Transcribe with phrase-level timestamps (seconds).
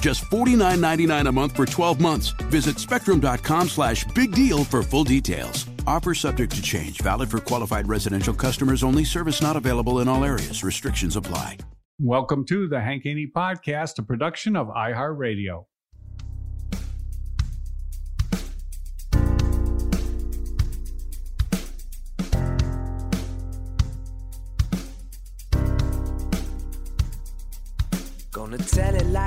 [0.00, 2.28] Just $49.99 a month for 12 months.
[2.50, 5.66] Visit spectrum.com slash big deal for full details.
[5.86, 7.00] Offer subject to change.
[7.00, 9.04] Valid for qualified residential customers only.
[9.04, 10.62] Service not available in all areas.
[10.64, 11.58] Restrictions apply.
[11.98, 15.64] Welcome to the Hank Haney Podcast, a production of iHeartRadio.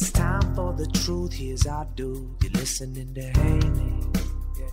[0.00, 1.32] It's time for the truth.
[1.32, 2.28] Here's our dude.
[2.40, 4.06] You're listening to Haney.
[4.56, 4.68] Yeah.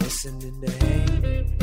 [0.00, 1.58] Listening to Haney.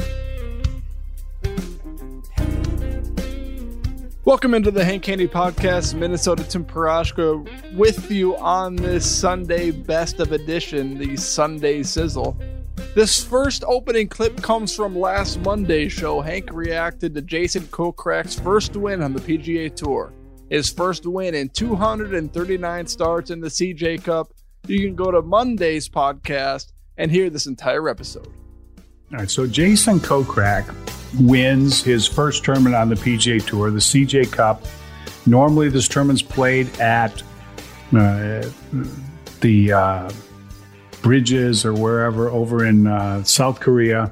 [4.25, 5.95] Welcome into the Hank Haney Podcast.
[5.95, 12.37] Minnesota Tim Parochka with you on this Sunday best of edition, the Sunday Sizzle.
[12.93, 16.21] This first opening clip comes from last Monday's show.
[16.21, 20.13] Hank reacted to Jason Kokrak's first win on the PGA Tour.
[20.51, 24.33] His first win in 239 starts in the CJ Cup.
[24.67, 28.27] You can go to Monday's podcast and hear this entire episode.
[29.13, 30.75] All right, so Jason Kokrak
[31.21, 34.65] wins his first tournament on the PGA Tour, the CJ Cup.
[35.25, 37.23] Normally, this tournament's played at
[37.93, 38.43] uh,
[39.39, 40.11] the uh,
[41.01, 44.11] bridges or wherever over in uh, South Korea,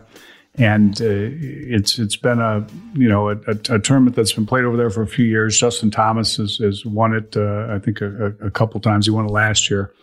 [0.59, 4.65] and uh, it's it's been a you know a, a, a, tournament that's been played
[4.65, 5.57] over there for a few years.
[5.57, 9.05] Justin Thomas has, has won it, uh, I think, a, a, couple times.
[9.05, 9.93] He won it last year.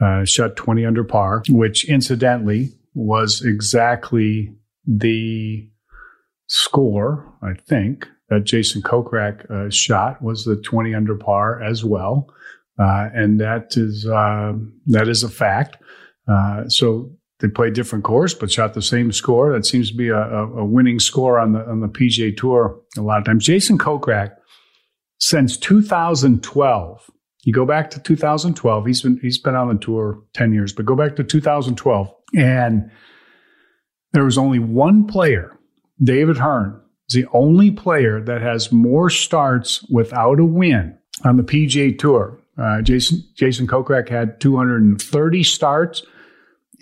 [0.00, 4.54] Uh, shot twenty under par, which incidentally was exactly
[4.86, 5.68] the
[6.46, 12.32] score I think that Jason Kokrak uh, shot was the twenty under par as well,
[12.78, 14.54] uh, and that is uh,
[14.86, 15.76] that is a fact.
[16.68, 17.10] so
[17.44, 19.52] they played different course, but shot the same score.
[19.52, 23.02] That seems to be a, a, winning score on the on the PGA Tour a
[23.02, 23.44] lot of times.
[23.44, 24.34] Jason Kokrak,
[25.20, 27.10] since 2012,
[27.44, 28.86] you go back to 2012.
[28.86, 32.90] He's been he's been on the tour 10 years, but go back to 2012, and
[34.14, 35.54] there was only one player,
[36.02, 36.80] David Hearn,
[37.10, 42.40] is the only player that has more starts without a win on the PGA Tour.
[42.56, 46.04] Uh, Jason Jason Kokrak had 230 starts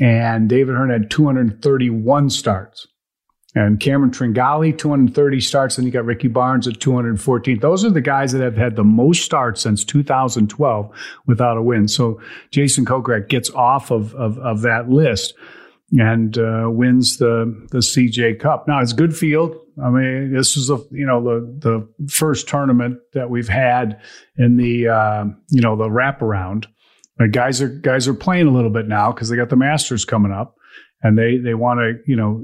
[0.00, 2.86] and David Hearn had 231 starts.
[3.54, 7.60] And Cameron Tringale, 230 starts, and you got Ricky Barnes at 214.
[7.60, 10.90] Those are the guys that have had the most starts since 2012
[11.26, 11.86] without a win.
[11.86, 12.18] So
[12.50, 15.34] Jason Kokrak gets off of, of, of that list
[15.98, 18.66] and uh, wins the the CJ Cup.
[18.66, 19.56] Now it's good field.
[19.82, 24.00] I mean, this is a you know the the first tournament that we've had
[24.38, 26.66] in the uh, you know the wraparound
[27.30, 30.32] guys are guys are playing a little bit now because they got the Masters coming
[30.32, 30.56] up,
[31.02, 32.42] and they they want to you know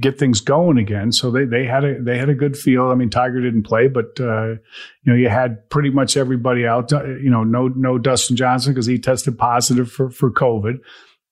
[0.00, 1.12] get things going again.
[1.12, 2.90] So they they had a they had a good feel.
[2.90, 4.58] I mean, Tiger didn't play, but uh, you
[5.06, 6.92] know you had pretty much everybody out.
[6.92, 10.78] Uh, you know, no no Dustin Johnson because he tested positive for for COVID.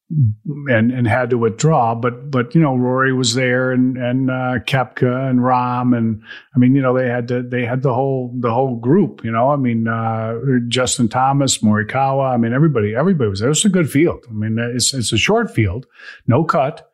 [0.08, 1.94] And and had to withdraw.
[1.94, 6.22] But but you know Rory was there and and uh, Koepka and Rahm and
[6.54, 9.24] I mean you know they had to, they had the whole the whole group.
[9.24, 10.34] You know I mean uh,
[10.68, 12.32] Justin Thomas, Morikawa.
[12.32, 13.48] I mean everybody everybody was there.
[13.48, 14.24] It was a good field.
[14.28, 15.86] I mean it's it's a short field,
[16.26, 16.88] no cut,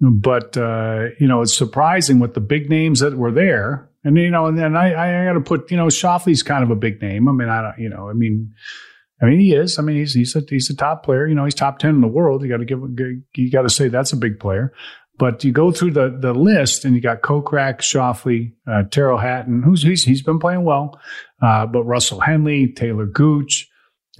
[0.00, 3.88] but uh, you know it's surprising with the big names that were there.
[4.02, 6.70] And you know, and then I, I got to put, you know, Schauffele's kind of
[6.70, 7.28] a big name.
[7.28, 8.54] I mean, I don't, you know, I mean,
[9.20, 9.78] I mean, he is.
[9.78, 11.26] I mean, he's he's a he's a top player.
[11.26, 12.42] You know, he's top ten in the world.
[12.42, 12.80] You got to give
[13.36, 14.72] you got to say that's a big player.
[15.18, 19.62] But you go through the the list, and you got Kokrak, Schauffele, uh, Tyrrell Hatton,
[19.62, 20.98] who's he's he's been playing well.
[21.42, 23.70] Uh, but Russell Henley, Taylor Gooch,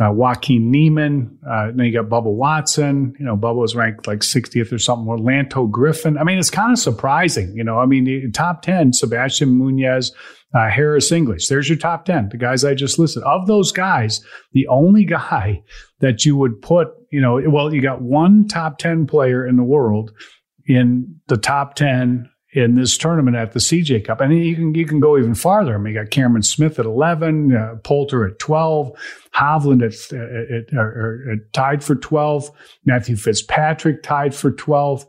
[0.01, 1.39] uh, Joaquin Niemann.
[1.47, 3.15] Uh, then you got Bubba Watson.
[3.19, 5.09] You know, Bubba was ranked like 60th or something.
[5.09, 6.17] Orlando Griffin.
[6.17, 7.55] I mean, it's kind of surprising.
[7.55, 10.13] You know, I mean, top 10, Sebastian Munoz,
[10.55, 11.49] uh, Harris English.
[11.49, 13.23] There's your top 10, the guys I just listed.
[13.23, 15.63] Of those guys, the only guy
[16.01, 19.63] that you would put, you know, well, you got one top 10 player in the
[19.63, 20.13] world
[20.67, 24.21] in the top 10 in this tournament at the CJ Cup.
[24.21, 25.75] And you can you can go even farther.
[25.75, 28.93] I mean, you got Cameron Smith at 11, uh, Poulter at 12,
[29.35, 32.51] Hovland at, at, at, at, tied for 12,
[32.85, 35.07] Matthew Fitzpatrick tied for 12.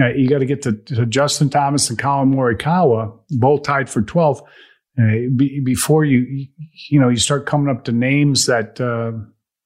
[0.00, 4.02] Uh, you got to get to, to, Justin Thomas and Collin Morikawa, both tied for
[4.02, 4.42] 12,
[4.98, 6.46] uh, be, before you
[6.90, 9.12] you know you start coming up to names that uh,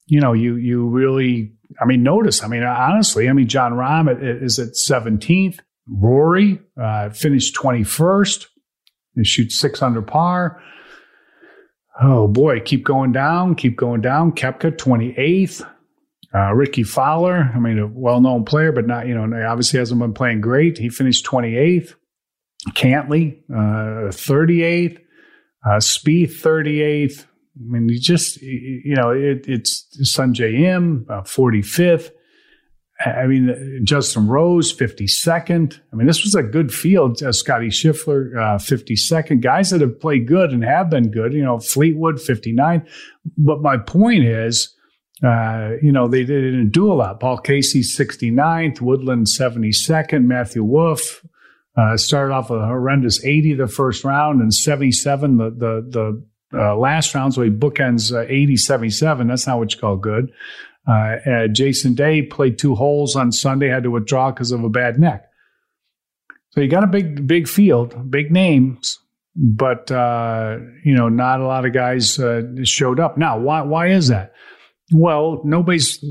[0.06, 1.52] you know you you really.
[1.80, 2.42] I mean, notice.
[2.42, 5.60] I mean, honestly, I mean, Jon Rahm is at 17th.
[5.86, 8.46] Rory uh, finished 21st
[9.16, 10.62] and shoots six under par.
[12.00, 14.32] Oh boy, keep going down, keep going down.
[14.32, 15.68] Koepka 28th.
[16.34, 19.98] Uh, Rickie Fowler, I mean, a well known player, but not, you know, obviously hasn't
[19.98, 20.78] been playing great.
[20.78, 21.94] He finished 28th.
[22.74, 24.98] Cantlay, uh, 38th.
[25.68, 27.24] Uh, Spieth, 38th.
[27.24, 32.10] I mean, you just, you know, it, it's Sungjae Im, uh, 45th.
[33.04, 35.78] I mean, Justin Rose, 52nd.
[35.92, 37.22] I mean, this was a good field.
[37.22, 39.40] Uh, Scotty Scheffler, uh, 52nd.
[39.40, 42.86] Guys that have played good and have been good, you know, Fleetwood, 59.
[43.36, 44.74] But my point is,
[45.22, 47.20] uh, you know, they didn't do a lot.
[47.20, 48.80] Paul Casey, 69th.
[48.80, 50.24] Woodland, 72nd.
[50.24, 51.24] Matthew Wolff
[51.78, 56.76] uh, started off a horrendous 80 the first round and 77 the, the, the uh,
[56.76, 57.34] last round.
[57.34, 59.28] So he bookends uh, 80, 77.
[59.28, 60.32] That's not what you call good.
[60.88, 64.70] Uh, uh, Jason Day played two holes on Sunday, had to withdraw because of a
[64.70, 65.26] bad neck.
[66.50, 68.98] So you got a big, big field, big names,
[69.36, 73.18] but uh, you know, not a lot of guys uh, showed up.
[73.18, 73.62] Now, why?
[73.62, 74.32] Why is that?
[74.90, 76.02] Well, nobody's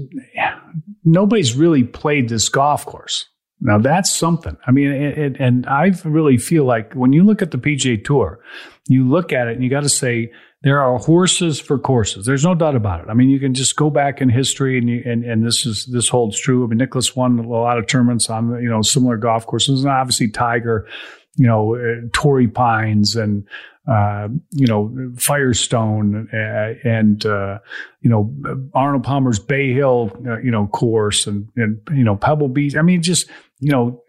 [1.04, 3.25] nobody's really played this golf course.
[3.59, 4.57] Now that's something.
[4.68, 8.04] I mean, it, it, and I really feel like when you look at the PGA
[8.04, 8.39] Tour,
[8.88, 10.31] you look at it and you got to say
[10.62, 12.25] there are horses for courses.
[12.25, 13.07] There's no doubt about it.
[13.09, 15.86] I mean, you can just go back in history, and you, and, and this is
[15.86, 16.63] this holds true.
[16.63, 19.92] I mean, Nicklaus won a lot of tournaments on you know similar golf courses, and
[19.92, 20.88] obviously Tiger,
[21.36, 23.48] you know, uh, Torrey Pines and
[23.88, 27.59] uh, you know Firestone uh, and uh,
[28.01, 28.33] you know
[28.74, 32.75] Arnold Palmer's Bay Hill, uh, you know, course and and you know Pebble Beach.
[32.75, 34.04] I mean, just you know,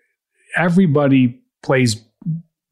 [0.57, 2.03] everybody plays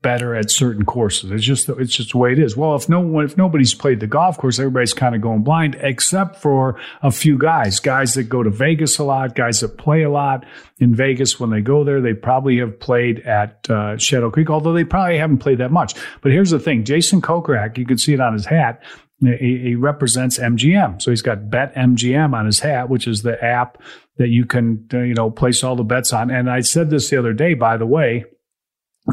[0.06, 1.32] better at certain courses.
[1.32, 2.56] It's just it's just the way it is.
[2.56, 5.76] Well, if no one if nobody's played the golf course, everybody's kind of going blind,
[5.80, 10.02] except for a few guys, guys that go to Vegas a lot, guys that play
[10.02, 10.44] a lot
[10.78, 11.40] in Vegas.
[11.40, 15.18] When they go there, they probably have played at uh, Shadow Creek, although they probably
[15.18, 15.94] haven't played that much.
[16.20, 18.82] But here's the thing: Jason Kokrak, you can see it on his hat.
[19.20, 23.42] He, he represents MGM, so he's got Bet MGM on his hat, which is the
[23.42, 23.80] app
[24.18, 26.30] that you can uh, you know place all the bets on.
[26.30, 28.24] And I said this the other day, by the way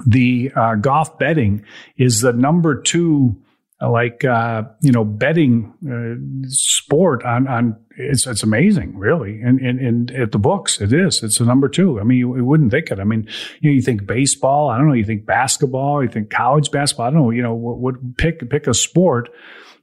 [0.06, 1.64] the uh, golf betting
[1.98, 3.40] is the number two
[3.82, 9.42] like uh, you know betting uh, sport on on it's it's amazing really.
[9.42, 11.22] And, and and at the books it is.
[11.22, 12.00] It's the number two.
[12.00, 13.00] I mean you, you, wouldn't think it.
[13.00, 13.28] I mean
[13.62, 17.08] you know you think baseball i don't know you think basketball you think college basketball
[17.08, 19.30] i don't know you know what, what pick pick a sport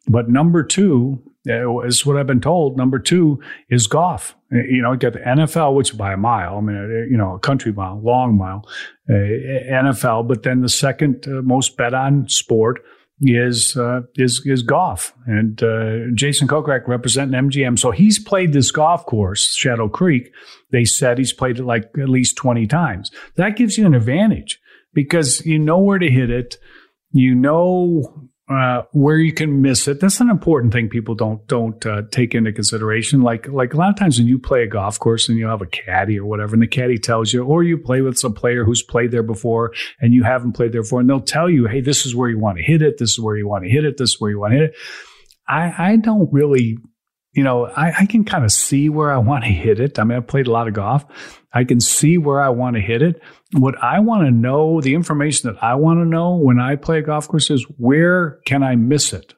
[0.09, 4.97] but number two uh, is what i've been told number two is golf you know,
[4.97, 8.01] got the NFL, which by a mile, I mean, uh, you know, a country mile,
[8.03, 8.69] long mile,
[9.09, 10.27] uh, NFL.
[10.27, 12.81] But then the second uh, most bet on sport
[13.21, 15.13] is uh, is is golf.
[15.27, 20.33] And uh, Jason Kokrak representing MGM, so he's played this golf course, Shadow Creek.
[20.73, 23.11] They said he's played it like at least twenty times.
[23.37, 24.59] That gives you an advantage
[24.95, 26.57] because you know where to hit it.
[27.13, 30.01] You know uh, where you can miss it.
[30.01, 33.23] That's an important thing people don't don't uh, take into consideration.
[33.23, 35.63] Like like a lot of times when you play a golf course and you have
[35.63, 38.65] a caddy or whatever, and the caddy tells you, or you play with some player
[38.65, 41.81] who's played there before and you haven't played there before, and they'll tell you, hey,
[41.81, 42.99] this is where you want to hit it.
[42.99, 43.97] This is where you want to hit it.
[43.99, 44.77] This is where you want to hit it.
[45.47, 46.77] I I don't really
[47.33, 49.99] you know, I, I can kind of see where I want to hit it.
[49.99, 51.05] I mean, I've played a lot of golf.
[51.53, 53.21] I can see where I want to hit it.
[53.53, 56.99] What I want to know, the information that I want to know when I play
[56.99, 59.35] a golf course is where can I miss it?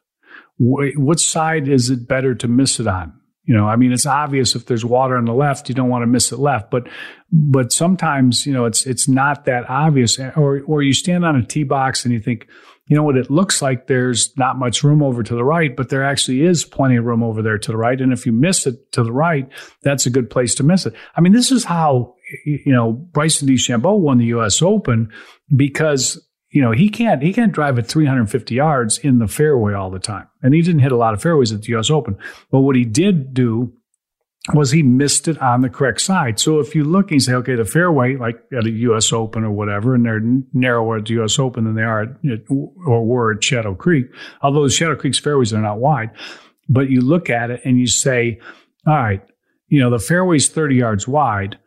[0.58, 3.14] What side is it better to miss it on?
[3.44, 6.02] You know, I mean, it's obvious if there's water on the left, you don't want
[6.02, 6.88] to miss it left, but,
[7.32, 10.20] but sometimes, you know, it's, it's not that obvious.
[10.20, 12.46] Or, or you stand on a tee box and you think,
[12.86, 15.88] you know what, it looks like there's not much room over to the right, but
[15.88, 18.00] there actually is plenty of room over there to the right.
[18.00, 19.48] And if you miss it to the right,
[19.82, 20.94] that's a good place to miss it.
[21.16, 24.62] I mean, this is how, you know, Bryson DeChambeau won the U.S.
[24.62, 25.12] Open
[25.54, 26.20] because
[26.52, 29.98] you know, he can't he can't drive at 350 yards in the fairway all the
[29.98, 30.28] time.
[30.42, 32.18] And he didn't hit a lot of fairways at the US Open.
[32.50, 33.72] But what he did do
[34.54, 36.40] was he missed it on the correct side.
[36.40, 39.12] So if you look and you say, okay, the fairway, like at a U.S.
[39.12, 40.20] Open or whatever, and they're
[40.52, 41.38] narrower at the U.S.
[41.38, 42.08] Open than they are at,
[42.50, 44.06] or were at Shadow Creek,
[44.42, 46.10] although Shadow Creek's fairways are not wide,
[46.68, 48.40] but you look at it and you say,
[48.84, 49.22] all right,
[49.68, 51.58] you know, the fairway's 30 yards wide,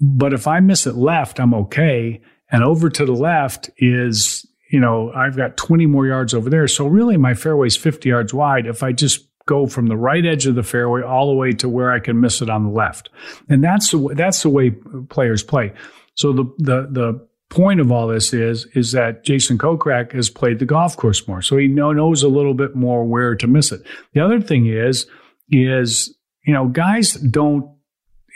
[0.00, 2.20] but if I miss it left, I'm okay.
[2.50, 6.66] And over to the left is, you know, I've got 20 more yards over there.
[6.66, 8.66] So really my fairway's 50 yards wide.
[8.66, 11.68] If I just go from the right edge of the fairway all the way to
[11.68, 13.08] where I can miss it on the left.
[13.48, 14.70] And that's the, way, that's the way
[15.08, 15.72] players play.
[16.14, 20.58] So the, the, the point of all this is, is that Jason Kokrak has played
[20.58, 21.40] the golf course more.
[21.40, 23.80] So he know, knows a little bit more where to miss it.
[24.12, 25.06] The other thing is,
[25.50, 26.14] is,
[26.46, 27.74] you know, guys don't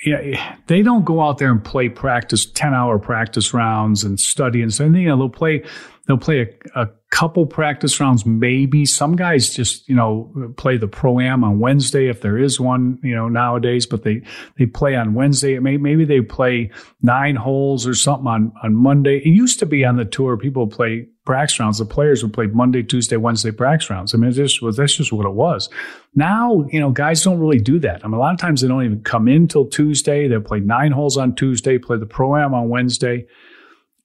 [0.04, 4.60] yeah, they don't go out there and play practice, 10 hour practice rounds and study
[4.60, 5.62] and so, you know, they'll play,
[6.08, 6.40] they'll play
[6.74, 8.86] a, a couple practice rounds, maybe.
[8.86, 12.98] Some guys just, you know, play the pro am on Wednesday if there is one,
[13.02, 14.22] you know, nowadays, but they,
[14.58, 15.58] they play on Wednesday.
[15.58, 16.70] Maybe they play
[17.02, 19.18] nine holes or something on, on Monday.
[19.18, 21.78] It used to be on the tour, people play practice rounds.
[21.78, 24.14] The players would play Monday, Tuesday, Wednesday practice rounds.
[24.14, 25.68] I mean, this was, that's just what it was.
[26.14, 28.02] Now, you know, guys don't really do that.
[28.02, 30.28] I mean, a lot of times they don't even come in till Tuesday.
[30.28, 33.26] They play nine holes on Tuesday, play the pro am on Wednesday.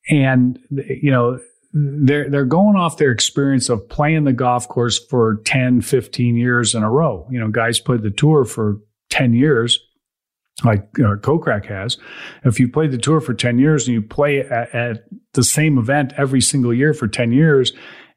[0.09, 1.39] And, you know,
[1.77, 6.73] they're they're going off their experience of playing the golf course for 10 15 years
[6.73, 7.27] in a row.
[7.29, 8.77] You know guys played the tour for
[9.09, 9.79] 10 years
[10.63, 11.97] like uh, Kokrak has.
[12.43, 15.03] If you played the tour for 10 years and you play at, at
[15.33, 17.73] the same event every single year for 10 years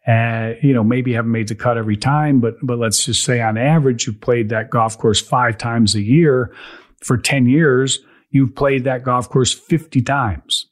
[0.07, 3.40] uh, you know maybe haven't made the cut every time but but let's just say
[3.43, 6.55] on average you've played that golf course 5 times a year
[7.02, 7.99] for 10 years
[8.31, 10.70] you've played that golf course 50 times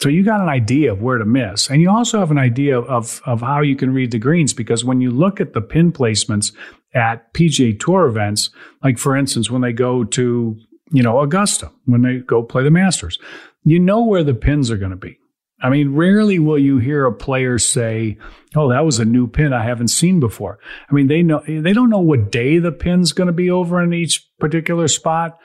[0.00, 1.68] so you got an idea of where to miss.
[1.68, 4.82] And you also have an idea of, of how you can read the greens because
[4.82, 6.52] when you look at the pin placements
[6.94, 8.48] at PGA Tour events,
[8.82, 10.58] like for instance, when they go to,
[10.90, 13.18] you know, Augusta, when they go play the Masters,
[13.62, 15.18] you know where the pins are going to be.
[15.62, 18.16] I mean, rarely will you hear a player say,
[18.56, 20.58] "Oh, that was a new pin I haven't seen before."
[20.90, 23.82] I mean, they know they don't know what day the pin's going to be over
[23.82, 25.38] in each particular spot,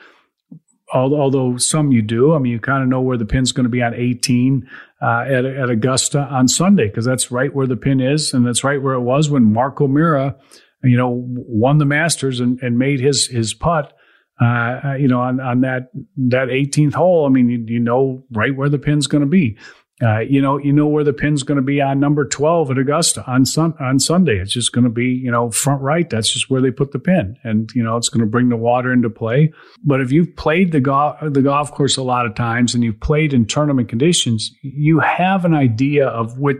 [0.93, 2.33] although some you do.
[2.33, 4.67] I mean, you kind of know where the pin's going to be on 18
[5.01, 8.63] uh, at, at Augusta on Sunday because that's right where the pin is, and that's
[8.63, 10.35] right where it was when Mark O'Meara,
[10.83, 13.93] you know, won the Masters and, and made his his putt.
[14.39, 18.55] Uh, you know, on, on that that 18th hole, I mean, you, you know right
[18.55, 19.57] where the pin's going to be.
[20.01, 22.77] Uh, you know, you know where the pin's going to be on number 12 at
[22.77, 24.39] Augusta on sun, on Sunday.
[24.39, 26.09] It's just going to be, you know, front right.
[26.09, 27.37] That's just where they put the pin.
[27.43, 29.53] And, you know, it's going to bring the water into play.
[29.85, 32.99] But if you've played the golf, the golf course a lot of times and you've
[32.99, 36.57] played in tournament conditions, you have an idea of what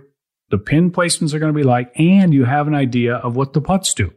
[0.50, 3.52] the pin placements are going to be like and you have an idea of what
[3.52, 4.14] the putts do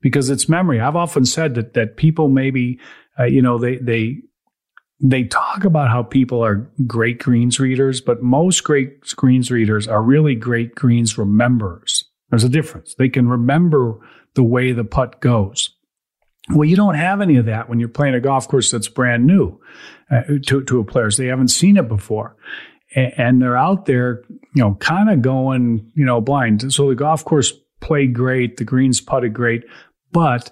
[0.00, 0.80] because it's memory.
[0.80, 2.78] I've often said that, that people maybe,
[3.18, 4.22] uh, you know, they, they,
[5.00, 10.02] they talk about how people are great greens readers, but most great greens readers are
[10.02, 12.04] really great greens remembers.
[12.30, 12.94] There's a difference.
[12.94, 13.98] They can remember
[14.34, 15.70] the way the putt goes.
[16.50, 19.26] Well, you don't have any of that when you're playing a golf course that's brand
[19.26, 19.60] new
[20.10, 21.16] uh, to, to a players.
[21.16, 22.36] They haven't seen it before.
[22.94, 24.24] and they're out there,
[24.54, 26.72] you know, kind of going, you know, blind.
[26.72, 28.56] So the golf course played great.
[28.56, 29.64] The greens putted great,
[30.10, 30.50] but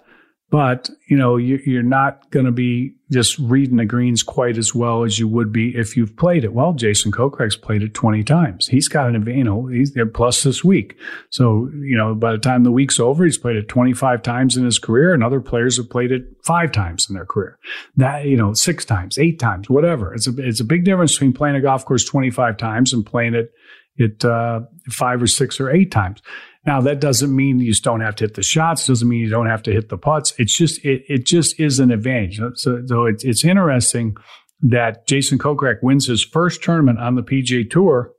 [0.51, 4.75] but you know you, are not going to be just reading the greens quite as
[4.75, 6.53] well as you would be if you've played it.
[6.53, 8.69] Well, Jason Kokrak's played it 20 times.
[8.69, 10.97] He's got an you know he's there plus this week.
[11.31, 14.65] So you know by the time the week's over, he's played it 25 times in
[14.65, 17.59] his career, and other players have played it five times in their career.
[17.97, 20.15] That you know six times, eight times, whatever.
[20.15, 23.35] It's a it's a big difference between playing a golf course 25 times and playing
[23.35, 23.53] it
[23.97, 24.61] it uh,
[24.91, 26.23] five or six or eight times.
[26.67, 28.87] Now that doesn't mean you just don't have to hit the shots.
[28.87, 30.35] Doesn't mean you don't have to hit the putts.
[30.37, 32.41] It's just it, it just is an advantage.
[32.55, 34.17] So, so it's it's interesting
[34.61, 38.13] that Jason Kokrak wins his first tournament on the PGA Tour,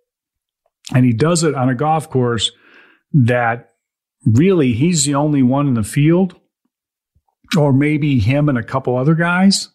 [0.95, 2.51] and he does it on a golf course
[3.11, 3.73] that
[4.25, 6.39] really he's the only one in the field
[7.57, 9.69] or maybe him and a couple other guys.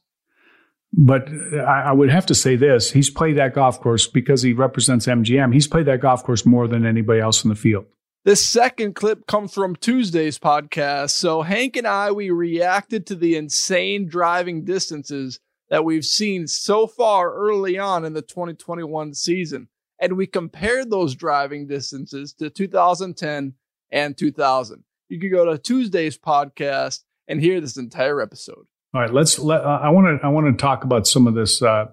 [0.95, 4.55] But I, I would have to say this: he's played that golf course because he
[4.55, 5.52] represents MGM.
[5.52, 7.85] He's played that golf course more than anybody else in the field.
[8.25, 11.11] This second clip comes from Tuesday's podcast.
[11.11, 16.87] So Hank and I, we reacted to the insane driving distances that we've seen so
[16.87, 19.67] far early on in the 2021 season.
[19.99, 23.55] And we compared those driving distances to 2010
[23.91, 24.85] and 2000.
[25.09, 28.67] You can go to Tuesday's podcast and hear this entire episode.
[28.95, 29.62] All right, let's let.
[29.62, 30.26] Uh, I want to.
[30.26, 31.87] I want to talk about some of this uh,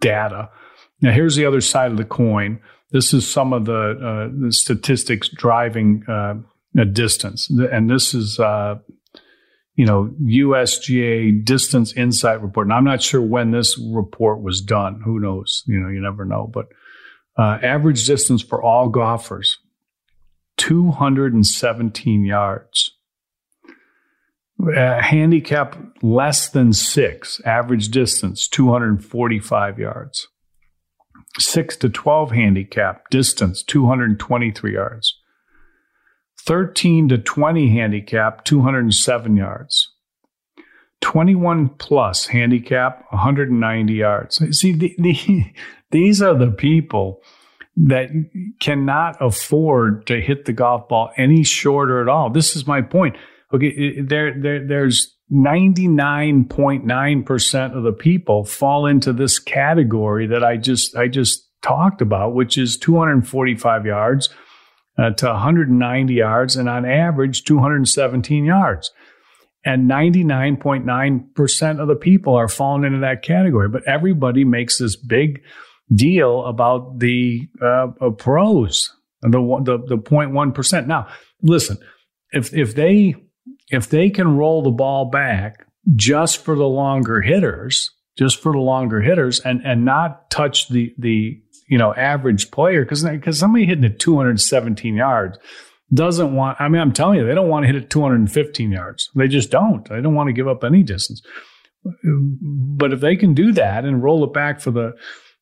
[0.00, 0.50] data.
[1.02, 2.60] Now, here's the other side of the coin.
[2.92, 6.34] This is some of the, uh, the statistics driving uh,
[6.76, 8.78] a distance, and this is uh,
[9.74, 12.66] you know USGA Distance Insight Report.
[12.66, 15.02] And I'm not sure when this report was done.
[15.04, 15.62] Who knows?
[15.66, 16.50] You know, you never know.
[16.52, 16.66] But
[17.38, 19.58] uh, average distance for all golfers,
[20.58, 22.96] 217 yards.
[24.60, 30.28] Uh, handicap less than six, average distance 245 yards.
[31.38, 35.16] 6 to 12 handicap, distance 223 yards.
[36.46, 39.92] 13 to 20 handicap, 207 yards.
[41.00, 44.58] 21 plus handicap, 190 yards.
[44.58, 45.52] See, the, the,
[45.90, 47.22] these are the people
[47.76, 48.10] that
[48.60, 52.30] cannot afford to hit the golf ball any shorter at all.
[52.30, 53.16] This is my point.
[53.52, 60.96] Okay, there, there, there's 99.9% of the people fall into this category that I just
[60.96, 64.28] I just talked about, which is 245 yards
[64.98, 68.90] uh, to 190 yards and on average 217 yards.
[69.64, 75.42] And 99.9% of the people are falling into that category, but everybody makes this big
[75.94, 80.86] deal about the uh, pros, the the the 0.1%.
[80.86, 81.08] Now,
[81.42, 81.76] listen,
[82.32, 83.16] if if they
[83.70, 88.58] if they can roll the ball back just for the longer hitters, just for the
[88.58, 93.66] longer hitters, and and not touch the the you know average player because because somebody
[93.66, 95.38] hitting at 217 yards
[95.92, 96.60] doesn't want.
[96.60, 99.10] I mean, I'm telling you, they don't want to hit at 215 yards.
[99.14, 99.88] They just don't.
[99.88, 101.22] They don't want to give up any distance.
[101.82, 104.92] But if they can do that and roll it back for the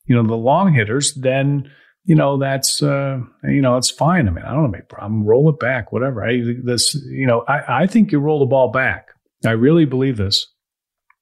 [0.06, 1.70] you know the long hitters, then
[2.08, 4.28] you know that's uh, you know it's fine.
[4.28, 5.24] I mean, I don't have any problem.
[5.24, 6.24] Roll it back, whatever.
[6.24, 9.08] I this you know I, I think you roll the ball back.
[9.44, 10.46] I really believe this.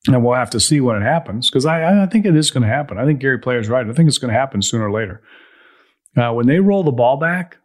[0.07, 2.63] And we'll have to see when it happens because I, I think it is going
[2.63, 2.97] to happen.
[2.97, 3.85] I think Gary Player's right.
[3.85, 5.21] I think it's going to happen sooner or later.
[6.17, 7.57] Uh, when they roll the ball back,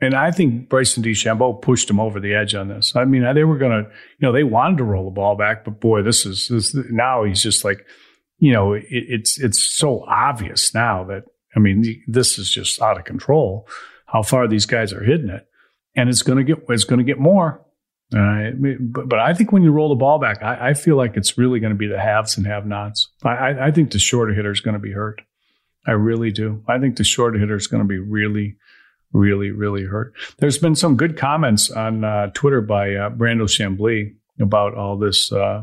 [0.00, 2.96] and I think Bryson DeChambeau pushed him over the edge on this.
[2.96, 5.66] I mean, they were going to, you know, they wanted to roll the ball back,
[5.66, 7.84] but boy, this is this, now he's just like,
[8.38, 12.98] you know, it, it's it's so obvious now that I mean, this is just out
[12.98, 13.68] of control.
[14.06, 15.46] How far these guys are hitting it,
[15.96, 17.64] and it's going to get it's going to get more.
[18.14, 21.16] Uh, but, but I think when you roll the ball back, I, I feel like
[21.16, 23.08] it's really going to be the haves and have-nots.
[23.24, 25.22] I, I think the shorter hitter is going to be hurt.
[25.86, 26.62] I really do.
[26.68, 28.56] I think the shorter hitter is going to be really,
[29.14, 30.12] really, really hurt.
[30.38, 35.32] There's been some good comments on uh, Twitter by uh, Brandel Chamblee about all this
[35.32, 35.62] uh,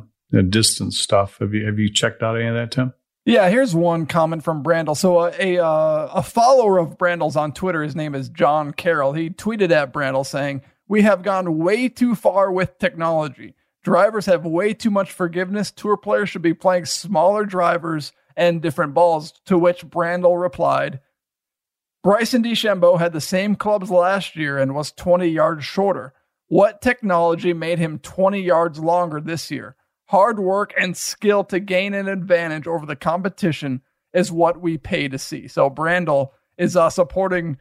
[0.50, 1.38] distance stuff.
[1.40, 2.94] Have you have you checked out any of that, Tim?
[3.30, 4.98] Yeah, here's one comment from Brandel.
[4.98, 9.14] So uh, a uh, a follower of Brandel's on Twitter, his name is John Carroll.
[9.14, 13.54] He tweeted at Brandel saying, "We have gone way too far with technology.
[13.84, 15.70] Drivers have way too much forgiveness.
[15.70, 21.00] Tour players should be playing smaller drivers and different balls." To which Brandel replied,
[22.02, 26.16] "Bryson DeChambeau had the same clubs last year and was 20 yards shorter.
[26.48, 29.76] What technology made him 20 yards longer this year?"
[30.10, 33.80] Hard work and skill to gain an advantage over the competition
[34.12, 35.48] is what we pay to see.
[35.48, 37.58] So Brandel is uh, supporting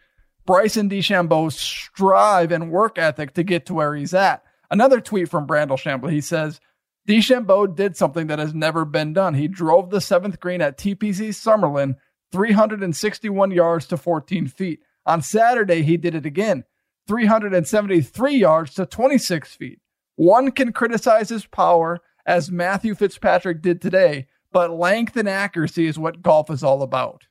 [0.46, 4.42] Bryson DeChambeau's strive and work ethic to get to where he's at.
[4.70, 6.12] Another tweet from Brandel Chamblee.
[6.12, 6.58] He says,
[7.06, 9.34] DeChambeau did something that has never been done.
[9.34, 11.96] He drove the seventh green at TPC Summerlin
[12.32, 14.80] 361 yards to 14 feet.
[15.04, 16.64] On Saturday, he did it again
[17.08, 19.80] 373 yards to 26 feet.
[20.16, 25.98] One can criticize his power as Matthew Fitzpatrick did today, but length and accuracy is
[25.98, 27.22] what golf is all about.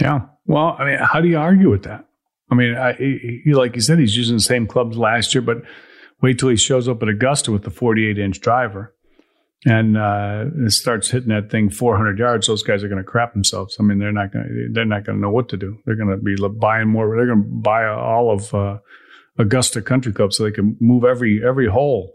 [0.00, 0.20] Yeah.
[0.46, 2.06] Well, I mean, how do you argue with that?
[2.50, 5.58] I mean, I, he, like you said, he's using the same clubs last year, but
[6.22, 8.94] wait till he shows up at Augusta with the 48 inch driver
[9.66, 12.46] and uh, starts hitting that thing 400 yards.
[12.46, 13.76] Those guys are going to crap themselves.
[13.78, 15.78] I mean, they're not going to they're not going to know what to do.
[15.84, 17.14] They're going to be buying more.
[17.14, 18.78] They're going to buy all of uh,
[19.38, 22.12] Augusta Country Club so they can move every every hole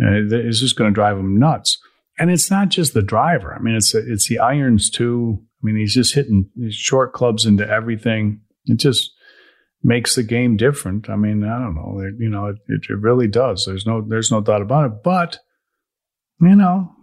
[0.00, 1.78] uh, it's just going to drive him nuts.
[2.18, 3.54] And it's not just the driver.
[3.54, 5.40] I mean, it's it's the irons too.
[5.40, 8.40] I mean, he's just hitting short clubs into everything.
[8.66, 9.10] It just
[9.82, 11.10] makes the game different.
[11.10, 12.00] I mean, I don't know.
[12.00, 13.64] It, you know, it, it really does.
[13.66, 15.02] There's no there's no doubt about it.
[15.02, 15.38] But
[16.40, 16.94] you know,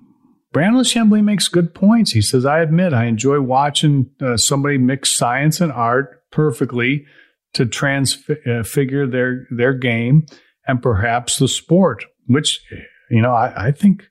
[0.54, 2.12] Brandel Chamblee makes good points.
[2.12, 7.06] He says, I admit I enjoy watching uh, somebody mix science and art perfectly
[7.54, 10.26] to transfigure their, their game
[10.68, 12.62] and perhaps the sport, which,
[13.10, 14.10] you know, I, I think,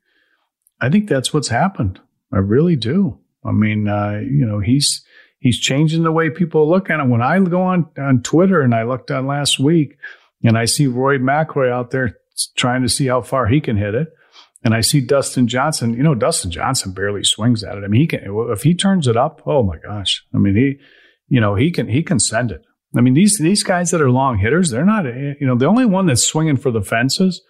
[0.80, 2.00] I think that's what's happened.
[2.32, 3.18] I really do.
[3.44, 5.04] I mean, uh, you know, he's,
[5.38, 7.10] he's changing the way people look at him.
[7.10, 9.96] When I go on, on Twitter and I looked on last week
[10.42, 12.16] and I see Rory McIlroy out there
[12.56, 14.08] trying to see how far he can hit it.
[14.62, 15.94] And I see Dustin Johnson.
[15.94, 17.84] You know, Dustin Johnson barely swings at it.
[17.84, 18.20] I mean, he can
[18.50, 19.40] if he turns it up.
[19.46, 20.22] Oh my gosh!
[20.34, 20.76] I mean, he,
[21.34, 22.62] you know, he can he can send it.
[22.94, 25.06] I mean, these these guys that are long hitters, they're not.
[25.06, 27.40] You know, the only one that's swinging for the fences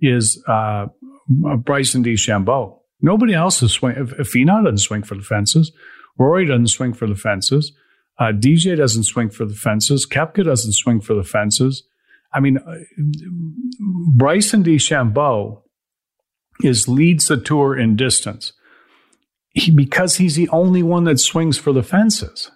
[0.00, 0.86] is uh,
[1.28, 2.78] Bryson DeChambeau.
[3.00, 3.96] Nobody else is swing.
[3.96, 5.72] If, Finau doesn't swing for the fences,
[6.18, 7.72] Rory doesn't swing for the fences.
[8.18, 10.06] Uh, DJ doesn't swing for the fences.
[10.06, 11.84] Koepka doesn't swing for the fences.
[12.32, 12.74] I mean, uh,
[14.14, 15.62] Bryson DeChambeau
[16.62, 18.52] is leads the tour in distance
[19.52, 22.50] he, because he's the only one that swings for the fences.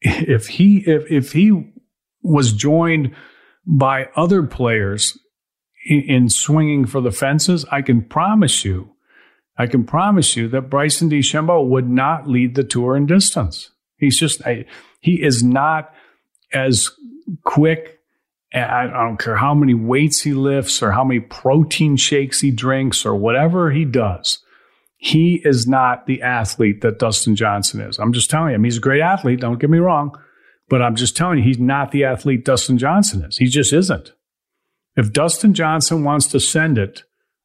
[0.00, 1.74] If he if if he
[2.22, 3.14] was joined
[3.66, 5.16] by other players
[5.84, 8.90] in, in swinging for the fences, I can promise you,
[9.56, 13.70] I can promise you that Bryson DeChambeau would not lead the tour in distance.
[13.96, 14.64] He's just I,
[15.00, 15.92] he is not
[16.52, 16.90] as
[17.44, 18.02] quick
[18.54, 23.06] I don't care how many weights he lifts or how many protein shakes he drinks
[23.06, 24.38] or whatever he does.
[24.98, 27.98] He is not the athlete that Dustin Johnson is.
[27.98, 29.40] I'm just telling him he's a great athlete.
[29.40, 30.16] Don't get me wrong.
[30.68, 33.38] But I'm just telling you, he's not the athlete Dustin Johnson is.
[33.38, 34.12] He just isn't.
[34.96, 37.02] If Dustin Johnson wants to send it,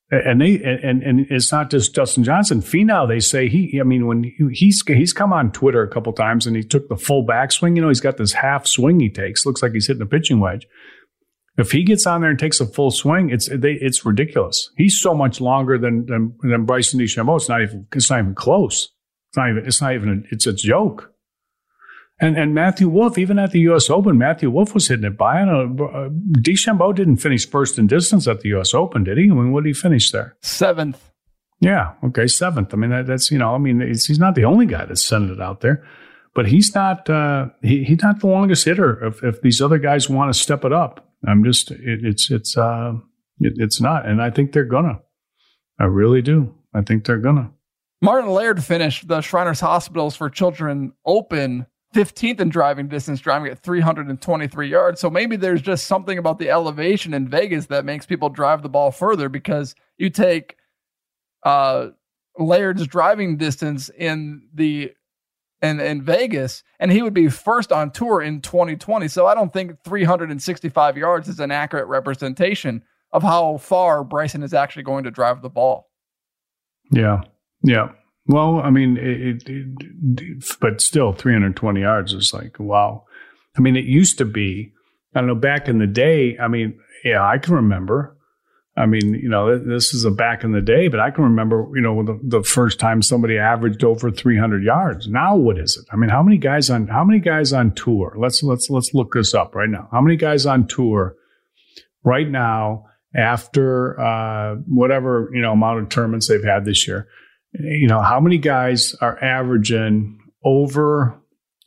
[0.09, 2.61] and they and and it's not just Dustin Johnson.
[2.61, 3.77] Finau, they say he.
[3.79, 6.95] I mean, when he's he's come on Twitter a couple times and he took the
[6.95, 7.75] full backswing.
[7.75, 9.45] You know, he's got this half swing he takes.
[9.45, 10.65] Looks like he's hitting a pitching wedge.
[11.57, 14.69] If he gets on there and takes a full swing, it's they, it's ridiculous.
[14.77, 17.35] He's so much longer than than, than Bryson DeChambeau.
[17.35, 18.93] It's not even it's not even close.
[19.29, 21.11] It's not even it's not even a, it's a joke.
[22.19, 23.89] And and Matthew Wolff, even at the U.S.
[23.89, 25.41] Open, Matthew Wolff was hitting it by.
[25.41, 28.73] I don't uh, DeChambeau didn't finish first in distance at the U.S.
[28.73, 29.25] Open, did he?
[29.25, 30.35] I mean, what did he finish there?
[30.41, 31.11] Seventh.
[31.59, 31.93] Yeah.
[32.03, 32.27] Okay.
[32.27, 32.73] Seventh.
[32.73, 35.35] I mean, that, that's you know, I mean, he's not the only guy that's sending
[35.35, 35.85] it out there,
[36.33, 39.05] but he's not uh, he, he's not the longest hitter.
[39.05, 42.57] If if these other guys want to step it up, I'm just it, it's it's
[42.57, 42.93] uh
[43.39, 45.01] it, it's not, and I think they're gonna.
[45.79, 46.55] I really do.
[46.73, 47.51] I think they're gonna.
[48.01, 53.59] Martin Laird finished the Shriners Hospitals for Children Open 15th in driving distance, driving at
[53.59, 54.99] 323 yards.
[54.99, 58.69] So maybe there's just something about the elevation in Vegas that makes people drive the
[58.69, 60.57] ball further because you take
[61.43, 61.89] uh,
[62.37, 64.93] Laird's driving distance in the
[65.61, 69.07] in, in Vegas, and he would be first on tour in 2020.
[69.07, 74.53] So I don't think 365 yards is an accurate representation of how far Bryson is
[74.53, 75.89] actually going to drive the ball.
[76.91, 77.21] Yeah.
[77.63, 77.89] Yeah.
[78.27, 83.05] Well, I mean, it, it, it, but still 320 yards is like, wow.
[83.57, 84.73] I mean, it used to be,
[85.15, 88.17] I don't know, back in the day, I mean, yeah, I can remember
[88.77, 91.67] I mean, you know, this is a back in the day, but I can remember,
[91.73, 95.07] you know, the, the first time somebody averaged over 300 yards.
[95.07, 95.91] Now, what is it?
[95.91, 98.15] I mean, how many guys on how many guys on tour?
[98.15, 99.89] Let's let's let's look this up right now.
[99.91, 101.15] How many guys on tour
[102.03, 102.85] right now
[103.15, 107.07] after uh, whatever you know amount of tournaments they've had this year?
[107.59, 111.19] You know, how many guys are averaging over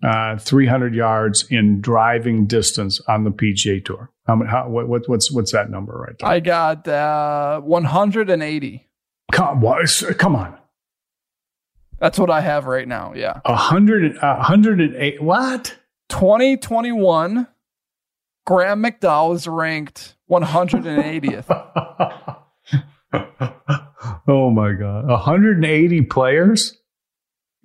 [0.03, 4.11] uh, 300 yards in driving distance on the PGA Tour?
[4.27, 6.29] How, how what, what, what's what's that number right there?
[6.29, 8.87] I got uh, 180.
[9.33, 9.65] Come,
[10.19, 10.57] come on.
[11.99, 13.13] That's what I have right now.
[13.15, 13.41] Yeah.
[13.45, 15.23] 100, 108.
[15.23, 15.77] What?
[16.09, 17.47] 2021,
[18.47, 21.47] Graham McDowell is ranked 180th.
[24.31, 25.07] oh my God.
[25.07, 26.79] 180 players?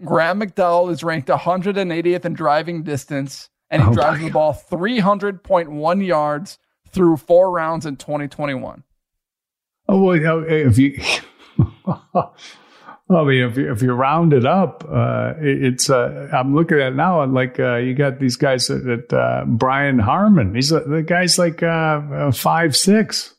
[0.04, 6.06] Graham McDowell is ranked 180th in driving distance, and he oh drives the ball 300.1
[6.06, 6.58] yards
[6.90, 8.84] through four rounds in 2021.
[9.88, 11.00] Oh, well, if you,
[13.08, 16.94] I mean, if you, if you round it up, uh, it's, uh, I'm looking at
[16.94, 20.56] it now and like, uh, you got these guys that, uh, Brian Harman.
[20.56, 23.35] he's, the guy's like, uh, uh, five, six.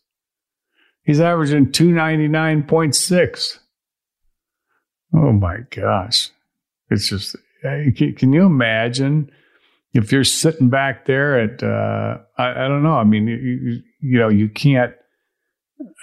[1.07, 3.59] He's averaging 299.6.
[5.15, 6.31] Oh my gosh.
[6.91, 9.31] It's just, can you imagine
[9.95, 12.97] if you're sitting back there at, uh, I, I, don't know.
[12.97, 14.95] I mean, you, you know, you can't.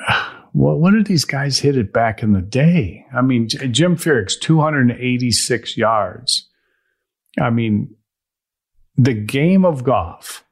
[0.56, 3.08] What, what did these guys hit it back in the day?
[3.12, 6.48] I mean, Jim Furyk, 286 yards.
[7.42, 7.96] I mean,
[8.96, 10.43] the game of golf.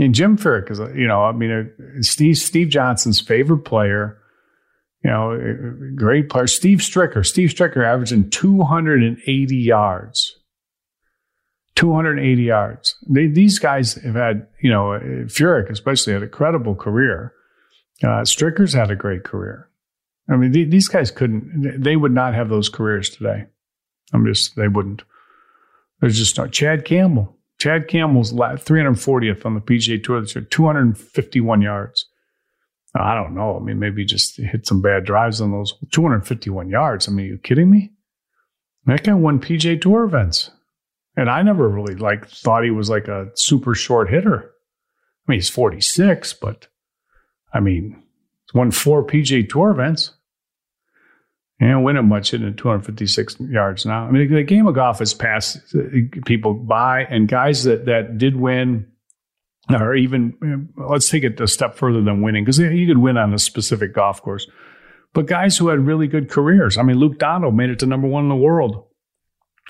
[0.00, 4.18] And Jim Furyk is, you know, I mean, uh, Steve Steve Johnson's favorite player
[5.04, 6.46] You know, great player.
[6.46, 7.24] Steve Stricker.
[7.24, 10.36] Steve Stricker averaging 280 yards.
[11.76, 12.96] 280 yards.
[13.08, 17.32] They, these guys have had, you know, Furyk especially had a credible career.
[18.02, 19.68] Uh, Stricker's had a great career.
[20.28, 23.46] I mean, th- these guys couldn't, they would not have those careers today.
[24.12, 25.02] I'm just, they wouldn't.
[26.00, 27.36] There's just no, Chad Campbell.
[27.60, 32.06] Chad Campbell's 340th on the PGA Tour this year, 251 yards.
[32.94, 33.56] I don't know.
[33.56, 37.06] I mean, maybe just hit some bad drives on those 251 yards.
[37.06, 37.92] I mean, are you kidding me?
[38.86, 40.50] That guy won PGA Tour events.
[41.16, 44.50] And I never really like thought he was like a super short hitter.
[45.28, 46.66] I mean, he's 46, but
[47.52, 48.02] I mean,
[48.54, 50.12] won four PGA Tour events.
[51.60, 54.06] You know, winning much hitting 256 yards now.
[54.06, 55.58] I mean, the game of golf has passed
[56.24, 58.86] people by, and guys that, that did win,
[59.70, 63.34] or even let's take it a step further than winning, because you could win on
[63.34, 64.46] a specific golf course.
[65.12, 66.78] But guys who had really good careers.
[66.78, 68.86] I mean, Luke Donald made it to number one in the world.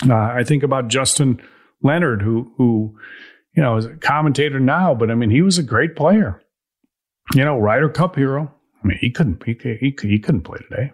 [0.07, 1.41] Uh, I think about Justin
[1.83, 2.97] Leonard, who who
[3.53, 6.41] you know is a commentator now, but I mean, he was a great player.
[7.35, 8.53] You know, Ryder Cup hero.
[8.81, 10.93] I mean, he couldn't he, he, he couldn't play today.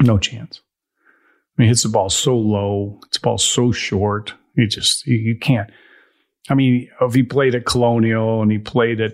[0.00, 0.60] No chance.
[1.56, 2.98] I mean, he hits the ball so low.
[3.06, 4.34] It's ball so short.
[4.54, 5.70] You just you, you can't.
[6.50, 9.12] I mean, if he played at Colonial and he played at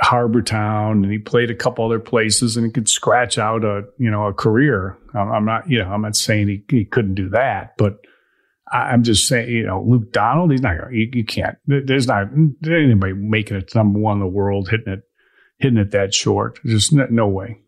[0.00, 3.84] Harbour Town and he played a couple other places and he could scratch out a
[3.98, 4.98] you know a career.
[5.14, 7.98] I'm not you know I'm not saying he, he couldn't do that, but
[8.72, 12.28] I'm just saying you know Luke Donald he's not you, you can't there's not
[12.64, 15.02] anybody making it number one in the world hitting it
[15.58, 16.58] hitting it that short.
[16.64, 17.60] Just no, no way.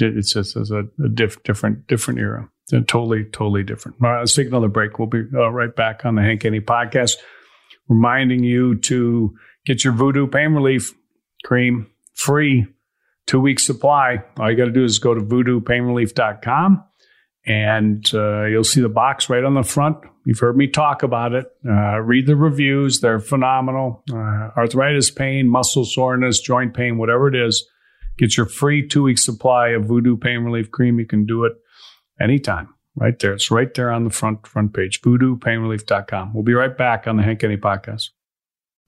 [0.00, 2.48] It's just, a, a diff, different different era.
[2.86, 3.98] Totally totally different.
[4.02, 4.98] All right, let's take another break.
[4.98, 7.16] We'll be uh, right back on the Hank Haney podcast,
[7.88, 9.34] reminding you to
[9.66, 10.94] get your Voodoo pain relief
[11.44, 12.66] cream free
[13.26, 14.22] two week supply.
[14.38, 16.84] All you got to do is go to voodoopainrelief.com
[17.46, 19.98] and uh, you'll see the box right on the front.
[20.24, 21.46] You've heard me talk about it.
[21.66, 24.02] Uh, read the reviews, they're phenomenal.
[24.10, 27.68] Uh, arthritis pain, muscle soreness, joint pain, whatever it is,
[28.16, 30.98] Get your free two week supply of Voodoo Pain Relief Cream.
[30.98, 31.52] You can do it
[32.20, 32.68] anytime.
[32.96, 33.32] Right there.
[33.32, 35.00] It's right there on the front front page.
[35.00, 36.32] VoodooPainRelief.com.
[36.32, 38.10] We'll be right back on the Hank Haney podcast.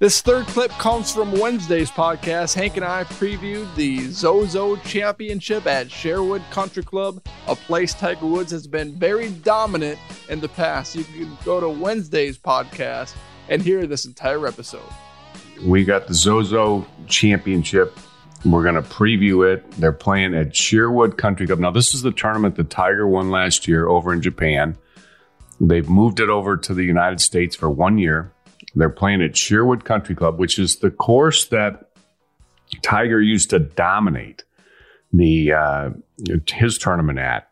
[0.00, 2.54] This third clip comes from Wednesday's podcast.
[2.54, 8.50] Hank and I previewed the Zozo Championship at Sherwood Country Club, a place Tiger Woods
[8.50, 9.98] has been very dominant
[10.30, 10.96] in the past.
[10.96, 13.14] You can go to Wednesday's podcast
[13.50, 14.90] and hear this entire episode.
[15.66, 17.94] We got the Zozo Championship.
[18.46, 19.70] We're going to preview it.
[19.72, 21.58] They're playing at Sherwood Country Club.
[21.58, 24.78] Now, this is the tournament that Tiger won last year over in Japan.
[25.60, 28.32] They've moved it over to the United States for one year.
[28.74, 31.90] They're playing at Sherwood Country Club, which is the course that
[32.82, 34.44] Tiger used to dominate
[35.12, 35.90] the uh,
[36.48, 37.48] his tournament at.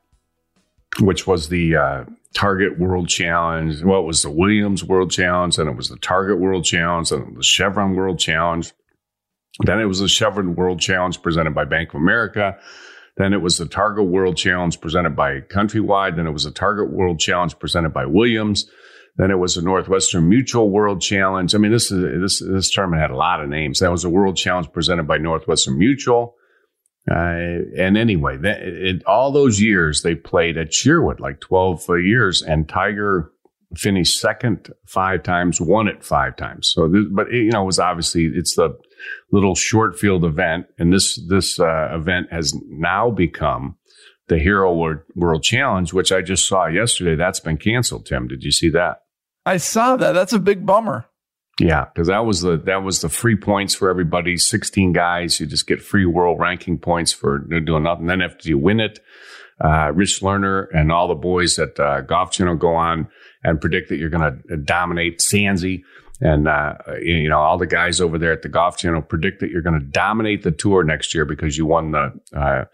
[1.01, 2.05] which was the uh,
[2.35, 3.83] Target World Challenge.
[3.83, 7.37] Well, it was the Williams World Challenge, and it was the Target World Challenge, and
[7.37, 8.73] the Chevron World Challenge.
[9.65, 12.59] Then it was the Chevron World Challenge presented by Bank of America.
[13.17, 16.17] Then it was the Target World Challenge presented by Countrywide.
[16.17, 18.71] Then it was the Target World Challenge presented by Williams.
[19.19, 21.53] Then it was the Northwestern Mutual World Challenge.
[21.53, 23.81] I mean, this is this this tournament had a lot of names.
[23.81, 26.37] That was a World Challenge presented by Northwestern Mutual.
[27.11, 32.43] Uh, and anyway, that, it, all those years they played at Sherwood, like twelve years,
[32.43, 33.33] and Tiger
[33.75, 36.71] finished second five times, won it five times.
[36.73, 38.79] So, this, but it, you know, it was obviously it's the
[39.33, 43.79] little short field event, and this this uh, event has now become
[44.29, 44.73] the Hero
[45.17, 47.17] World Challenge, which I just saw yesterday.
[47.17, 48.07] That's been canceled.
[48.07, 48.99] Tim, did you see that?
[49.49, 50.13] I saw that.
[50.13, 51.07] That's a big bummer.
[51.61, 54.37] Yeah, because that was the that was the free points for everybody.
[54.37, 58.07] Sixteen guys, you just get free world ranking points for doing nothing.
[58.07, 59.01] Then after you win it,
[59.61, 63.09] uh, Rich Lerner and all the boys at uh, Golf Channel go on
[63.43, 65.83] and predict that you're going to dominate Sansi.
[66.21, 69.51] And, uh, you know, all the guys over there at the Golf Channel predict that
[69.51, 72.65] you're going to dominate the tour next year because you won the uh,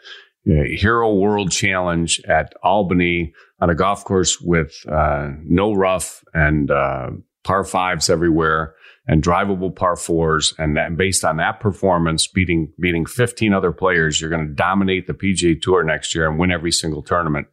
[0.44, 7.11] Hero World Challenge at Albany on a golf course with uh, no rough and uh,
[7.44, 8.74] par fives everywhere
[9.07, 10.54] and drivable par fours.
[10.59, 15.07] And that, based on that performance, beating beating 15 other players, you're going to dominate
[15.07, 17.46] the PGA Tour next year and win every single tournament,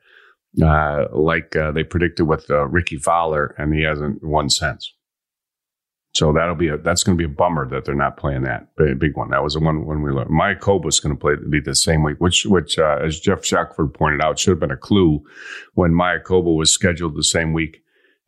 [0.62, 4.94] uh, like uh, they predicted with uh, Rickie Fowler, and he hasn't won since.
[6.14, 8.76] So that'll be a that's going to be a bummer that they're not playing that
[8.76, 9.30] big one.
[9.30, 10.30] That was the one when we learned.
[10.30, 13.94] Mayakoba was going to play be the same week, which which uh, as Geoff Shackelford
[13.94, 15.24] pointed out should have been a clue
[15.74, 17.82] when Mayakoba was scheduled the same week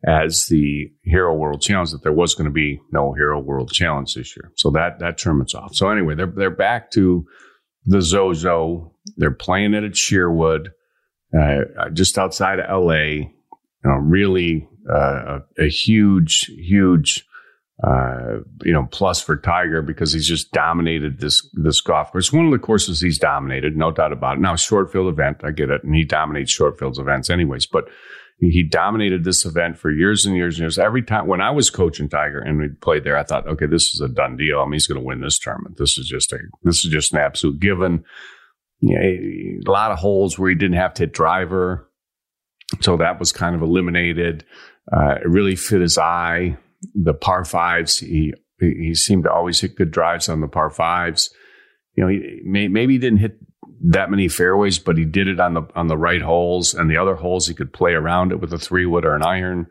[0.06, 4.14] as the Hero World Challenge that there was going to be no Hero World Challenge
[4.14, 4.50] this year.
[4.56, 5.74] So that that tournament's off.
[5.74, 7.26] So anyway, they're they're back to
[7.84, 8.94] the Zozo.
[9.18, 10.72] They're playing it at Sherwood,
[11.38, 12.94] uh, just outside of LA.
[12.94, 17.26] You know, really uh, a, a huge, huge
[17.82, 22.32] uh, you know, plus for Tiger because he's just dominated this this golf course.
[22.32, 24.40] One of the courses he's dominated, no doubt about it.
[24.40, 27.66] Now, short field event, I get it, and he dominates short fields events anyways.
[27.66, 27.88] But
[28.38, 30.78] he dominated this event for years and years and years.
[30.78, 33.92] Every time when I was coaching Tiger and we played there, I thought, okay, this
[33.92, 34.60] is a done deal.
[34.60, 35.76] I mean, he's going to win this tournament.
[35.76, 38.04] This is just a this is just an absolute given.
[38.80, 41.90] Yeah, a lot of holes where he didn't have to hit driver,
[42.80, 44.44] so that was kind of eliminated.
[44.92, 46.56] Uh, it really fit his eye
[46.94, 47.98] the par fives.
[47.98, 51.30] He he seemed to always hit good drives on the par fives.
[51.94, 53.38] You know, he may, maybe he didn't hit
[53.86, 56.96] that many fairways, but he did it on the on the right holes, and the
[56.96, 59.66] other holes he could play around it with a three wood or an iron.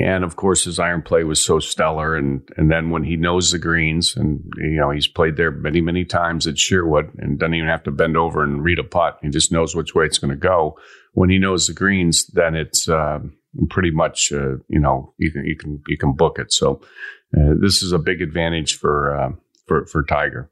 [0.00, 2.16] And of course, his iron play was so stellar.
[2.16, 5.80] And and then when he knows the greens, and you know he's played there many
[5.80, 9.18] many times at Sherwood, and doesn't even have to bend over and read a putt.
[9.22, 10.76] He just knows which way it's going to go.
[11.12, 13.20] When he knows the greens, then it's uh,
[13.70, 16.52] pretty much uh, you know you can you can you can book it.
[16.52, 16.80] So
[17.36, 19.30] uh, this is a big advantage for uh,
[19.66, 20.50] for for Tiger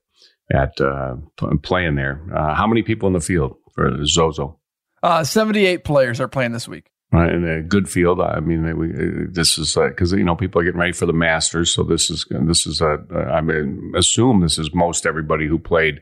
[0.52, 1.16] at uh,
[1.62, 2.22] playing there.
[2.34, 4.58] Uh, how many people in the field for Zozo?
[5.02, 6.90] Uh, Seventy-eight players are playing this week.
[7.12, 8.20] Right, in a good field.
[8.20, 8.88] I mean, we,
[9.30, 12.26] this is because you know people are getting ready for the Masters, so this is
[12.30, 12.98] this is a.
[13.32, 16.00] I mean, assume this is most everybody who played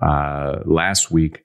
[0.00, 1.42] last week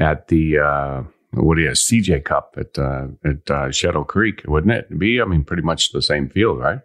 [0.00, 4.98] at the what do you CJ Cup at uh, at uh, Shadow Creek, wouldn't it
[4.98, 5.20] be?
[5.20, 6.80] I mean, pretty much the same field, right?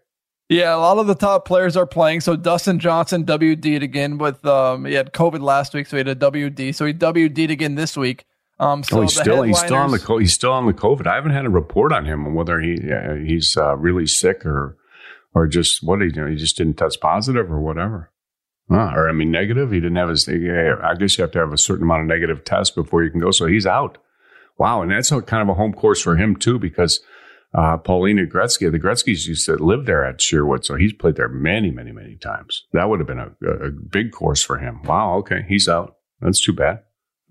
[0.49, 2.21] Yeah, a lot of the top players are playing.
[2.21, 6.07] So Dustin Johnson WD'd again with um, he had COVID last week, so he had
[6.07, 6.73] a WD.
[6.73, 8.25] So he WD'd again this week.
[8.59, 11.07] Um, so oh, he's still he's still on the he's still on the COVID.
[11.07, 14.45] I haven't had a report on him on whether he uh, he's uh, really sick
[14.45, 14.75] or
[15.33, 18.11] or just what he you know he just didn't test positive or whatever.
[18.69, 19.71] Huh, or I mean negative.
[19.71, 20.27] He didn't have his.
[20.27, 23.19] I guess you have to have a certain amount of negative tests before you can
[23.19, 23.31] go.
[23.31, 23.97] So he's out.
[24.59, 27.01] Wow, and that's a, kind of a home course for him too, because
[27.53, 31.29] uh, Paulina Gretzky, the Gretzky's used to live there at Sherwood, so he's played there
[31.29, 32.65] many, many, many times.
[32.73, 34.83] That would have been a, a big course for him.
[34.83, 35.95] Wow, okay, he's out.
[36.19, 36.81] That's too bad.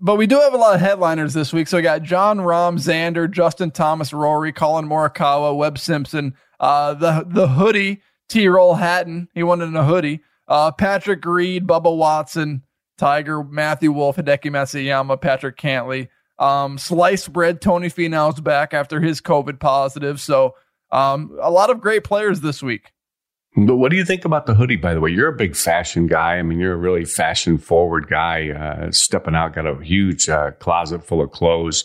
[0.01, 1.67] But we do have a lot of headliners this week.
[1.67, 7.25] So we got Jon Rahm, Xander, Justin Thomas, Rory, Collin Morikawa, Webb Simpson, uh, the
[7.27, 9.27] the hoodie, Tyrrell Hatton.
[9.33, 10.21] He won in a hoodie.
[10.47, 12.63] Uh, Patrick Reed, Bubba Watson,
[12.97, 16.07] Tiger, Matthew Wolff, Hideki Matsuyama, Patrick Cantlay,
[16.39, 20.19] um, sliced bread, Tony Finau's back after his COVID positive.
[20.19, 20.55] So
[20.91, 22.91] um, a lot of great players this week.
[23.55, 25.11] But what do you think about the hoodie, by the way?
[25.11, 26.37] You're a big fashion guy.
[26.37, 30.51] I mean, you're a really fashion forward guy, uh, stepping out, got a huge uh,
[30.59, 31.83] closet full of clothes,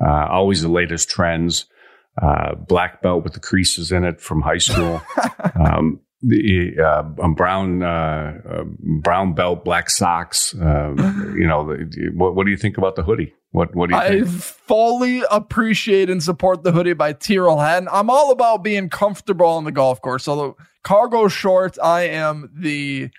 [0.00, 1.66] uh, always the latest trends,
[2.20, 5.02] uh, black belt with the creases in it from high school.
[5.56, 7.02] um, the uh,
[7.34, 8.64] brown uh, uh,
[9.02, 10.54] brown belt, black socks.
[10.54, 10.94] Uh,
[11.36, 11.64] you know,
[12.14, 13.34] what, what do you think about the hoodie?
[13.50, 14.28] What What do you I think?
[14.28, 17.88] fully appreciate and support the hoodie by Tyrrell Hatton.
[17.92, 20.24] I'm all about being comfortable on the golf course.
[20.24, 23.10] So the cargo shorts, I am the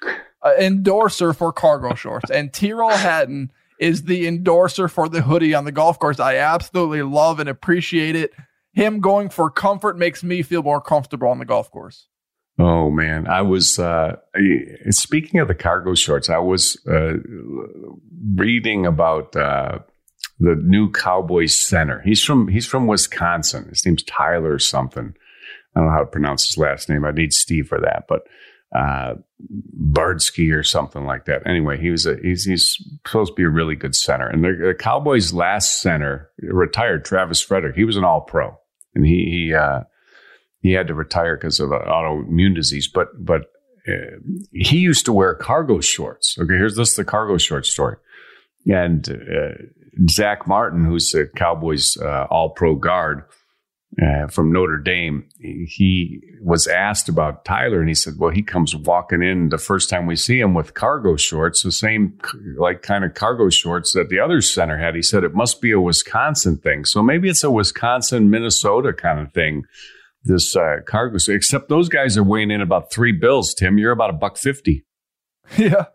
[0.42, 5.66] uh, endorser for cargo shorts, and Tyrrell Hatton is the endorser for the hoodie on
[5.66, 6.20] the golf course.
[6.20, 8.32] I absolutely love and appreciate it.
[8.72, 12.08] Him going for comfort makes me feel more comfortable on the golf course.
[12.60, 14.18] Oh man, I was uh,
[14.90, 16.30] speaking of the cargo shorts.
[16.30, 17.14] I was uh,
[18.36, 19.80] reading about uh,
[20.40, 22.02] the new Cowboys center.
[22.02, 23.70] He's from he's from Wisconsin.
[23.70, 25.16] His name's Tyler something.
[25.76, 27.06] I don't know how to pronounce his last name.
[27.06, 28.22] I need Steve for that, but
[28.76, 29.16] uh,
[29.92, 31.46] Bardsky or something like that.
[31.48, 34.28] Anyway, he was a he's, he's supposed to be a really good center.
[34.28, 37.76] And the, the Cowboys' last center retired, Travis Frederick.
[37.76, 38.58] He was an All Pro,
[38.94, 39.82] and he he uh,
[40.64, 42.88] he had to retire because of an autoimmune disease.
[42.88, 43.52] But but
[43.88, 44.18] uh,
[44.52, 46.38] he used to wear cargo shorts.
[46.40, 47.98] Okay, here's this the cargo short story.
[48.66, 53.24] And uh, Zach Martin, who's the Cowboys uh, All Pro guard
[54.02, 58.74] uh, from Notre Dame, he was asked about Tyler, and he said, "Well, he comes
[58.74, 62.18] walking in the first time we see him with cargo shorts, the same
[62.58, 65.72] like kind of cargo shorts that the other center had." He said it must be
[65.72, 69.66] a Wisconsin thing, so maybe it's a Wisconsin Minnesota kind of thing
[70.24, 71.18] this uh, cargo.
[71.28, 73.54] Except those guys are weighing in about three bills.
[73.54, 74.86] Tim, you're about a buck fifty.
[75.58, 75.86] Yeah.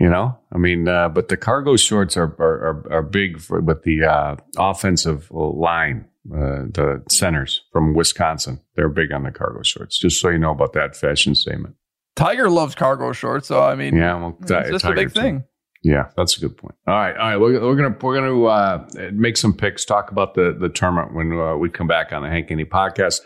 [0.00, 3.60] You know, I mean, uh, but the cargo shorts are are, are, are big for
[3.60, 8.60] with the uh, offensive line, uh, the centers from Wisconsin.
[8.76, 9.98] They're big on the cargo shorts.
[9.98, 11.74] Just so you know about that fashion statement.
[12.14, 15.20] Tiger loves cargo shorts, so I mean, yeah, well, it's just a big too.
[15.20, 15.44] thing.
[15.82, 16.76] Yeah, that's a good point.
[16.86, 17.36] All right, all right.
[17.36, 19.84] We're, we're gonna we're gonna uh, make some picks.
[19.84, 23.20] Talk about the the tournament when uh, we come back on the Hank Haney podcast.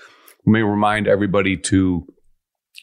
[0.46, 2.06] Let me remind everybody to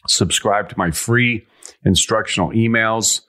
[0.06, 1.46] subscribe to my free
[1.84, 3.22] instructional emails.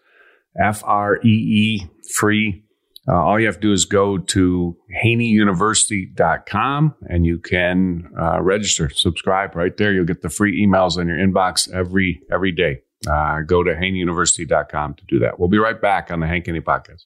[0.60, 2.64] F R E E free.
[3.08, 8.90] Uh, all you have to do is go to haneyuniversity.com and you can uh, register,
[8.90, 9.92] subscribe right there.
[9.92, 12.82] You'll get the free emails in your inbox every every day.
[13.10, 15.40] Uh, go to haneyuniversity.com to do that.
[15.40, 17.06] We'll be right back on the Hank Haney podcast.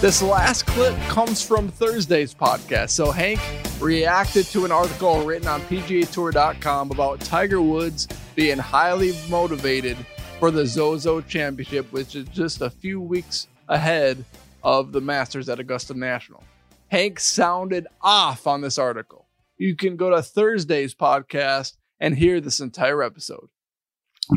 [0.00, 2.88] This last clip comes from Thursday's podcast.
[2.88, 3.38] So Hank
[3.80, 9.98] reacted to an article written on PGAtour.com about Tiger Woods being highly motivated
[10.38, 14.24] for the Zozo Championship, which is just a few weeks ahead
[14.62, 16.42] of the Masters at Augusta National.
[16.88, 19.28] Hank sounded off on this article.
[19.58, 23.50] You can go to Thursday's podcast and hear this entire episode.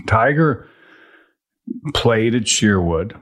[0.08, 0.68] Tiger
[1.94, 3.16] played at Sherwood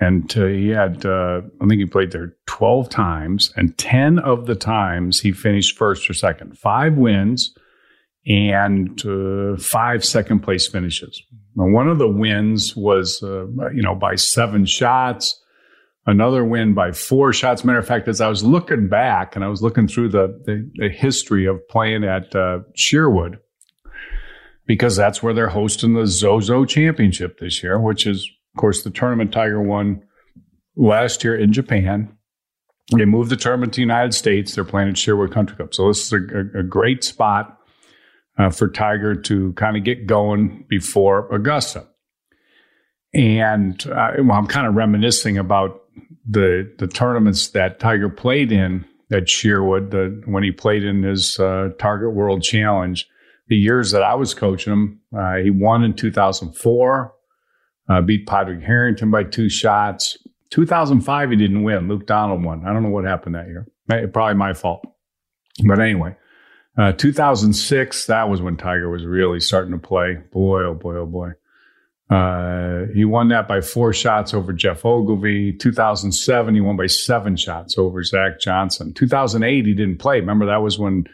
[0.00, 4.46] and uh, he had uh, I think he played there 12 times and 10 of
[4.46, 6.58] the times he finished first or second.
[6.58, 7.54] 5 wins
[8.26, 11.22] and uh, 5 second place finishes.
[11.54, 15.40] One of the wins was uh, you know by 7 shots.
[16.06, 17.64] another win by four shots.
[17.64, 20.70] Matter of fact, as I was looking back and I was looking through the, the,
[20.74, 23.38] the history of playing at uh, Sherwood,
[24.66, 28.90] because that's where they're hosting the Zozo Championship this year, which is, of course, the
[28.90, 30.02] tournament Tiger won
[30.76, 32.16] last year in Japan.
[32.96, 34.54] They moved the tournament to the United States.
[34.54, 35.74] They're playing at Sherwood Country Club.
[35.74, 37.58] So this is a, a great spot
[38.38, 41.86] uh, for Tiger to kind of get going before Augusta.
[43.12, 45.82] And uh, well, I'm kind of reminiscing about
[46.28, 51.38] the the tournaments that Tiger played in at Sherwood, the, when he played in his
[51.38, 53.08] uh, Target World Challenge.
[53.48, 57.12] The years that I was coaching him, uh, he won in 2004,
[57.90, 60.16] uh, beat Padraig Harrington by two shots.
[60.50, 61.88] 2005, he didn't win.
[61.88, 62.64] Luke Donald won.
[62.64, 63.66] I don't know what happened that year.
[64.12, 64.84] Probably my fault.
[65.66, 66.16] But anyway,
[66.78, 70.18] uh, 2006, that was when Tiger was really starting to play.
[70.32, 71.30] Boy, oh boy, oh boy.
[72.08, 75.52] Uh, he won that by four shots over Geoff Ogilvy.
[75.52, 78.92] 2007, he won by seven shots over Zach Johnson.
[78.94, 80.18] 2008, he didn't play.
[80.18, 81.04] Remember, that was when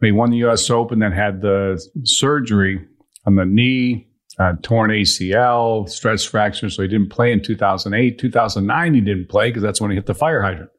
[0.00, 0.68] he won the U.S.
[0.70, 2.84] Open, then had the surgery
[3.24, 4.08] on the knee,
[4.38, 8.18] uh, torn ACL, stress fracture, so he didn't play in 2008.
[8.18, 10.70] 2009, he didn't play because that's when he hit the fire hydrant.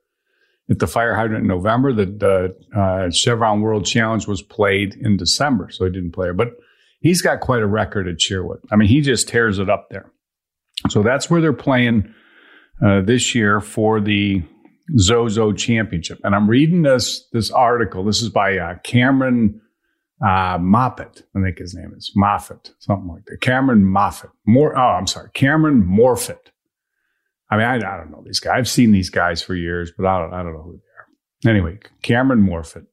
[0.68, 1.94] Hit the fire hydrant in November.
[1.94, 6.32] The, the uh, Chevron World Challenge was played in December, so he didn't play.
[6.32, 6.54] But
[7.00, 8.60] he's got quite a record at Sherwood.
[8.72, 10.10] I mean, he just tears it up there.
[10.90, 12.14] So that's where they're playing
[12.84, 14.42] uh, this year for the
[14.98, 16.20] Zozo Championship.
[16.24, 18.04] And I'm reading this this article.
[18.04, 19.62] This is by uh, Cameron
[20.24, 21.24] uh, Moffett.
[21.36, 23.42] I think his name is Moffett, something like that.
[23.42, 24.32] Cameron Moffett.
[24.46, 24.78] More.
[24.78, 26.52] Oh, I'm sorry, Cameron Morfit.
[27.52, 28.54] I mean, I, I don't know these guys.
[28.58, 30.80] I've seen these guys for years, but I don't, I don't know who
[31.44, 31.54] they are.
[31.54, 32.86] Anyway, Cameron Morfit.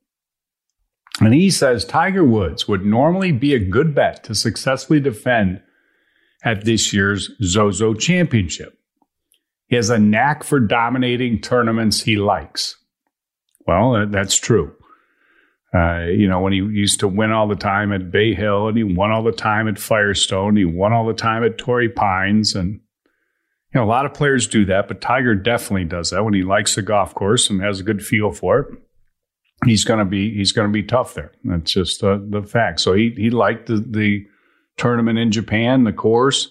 [1.20, 5.62] And he says Tiger Woods would normally be a good bet to successfully defend
[6.44, 8.78] at this year's Zozo Championship.
[9.68, 12.76] He has a knack for dominating tournaments he likes.
[13.66, 14.74] Well, that's true.
[15.72, 18.76] Uh, you know, when he used to win all the time at Bay Hill and
[18.76, 22.56] he won all the time at Firestone, he won all the time at Torrey Pines.
[22.56, 22.80] And, you
[23.74, 26.74] know, a lot of players do that, but Tiger definitely does that when he likes
[26.74, 28.78] the golf course and has a good feel for it
[29.64, 31.32] he's going to be he's going to be tough there.
[31.44, 32.80] That's just uh, the fact.
[32.80, 34.26] So he he liked the the
[34.76, 36.48] tournament in Japan, the course,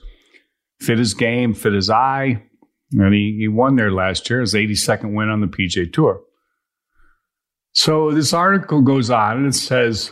[0.80, 2.43] fit his game, fit his eye,
[2.91, 4.41] and he he won there last year.
[4.41, 6.22] His 82nd win on the PGA Tour.
[7.74, 10.11] So this article goes on and it says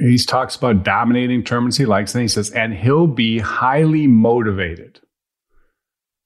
[0.00, 5.00] he talks about dominating terms he likes, and he says, and he'll be highly motivated.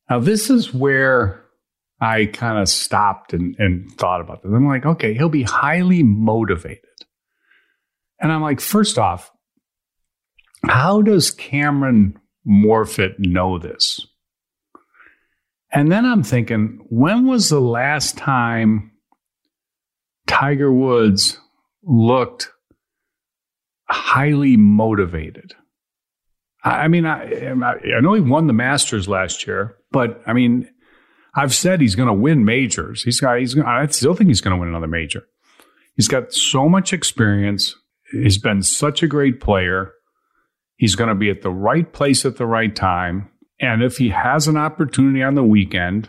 [0.09, 1.45] Now this is where
[2.01, 4.53] I kind of stopped and, and thought about this.
[4.53, 6.85] I'm like, okay, he'll be highly motivated.
[8.21, 9.33] And I'm like, first off,
[10.65, 14.07] how does Cameron Morfit know this?
[15.71, 18.93] And then I'm thinking, when was the last time
[20.29, 21.39] Tiger Woods
[21.83, 22.51] looked
[23.89, 25.55] highly motivated?
[26.63, 30.69] I mean, I, I know he won the Masters last year, but I mean,
[31.35, 33.03] I've said he's going to win majors.
[33.03, 35.25] He's got, he's, I still think he's going to win another major.
[35.95, 37.75] He's got so much experience.
[38.11, 39.93] He's been such a great player.
[40.77, 43.31] He's going to be at the right place at the right time.
[43.61, 46.09] And if he has an opportunity on the weekend,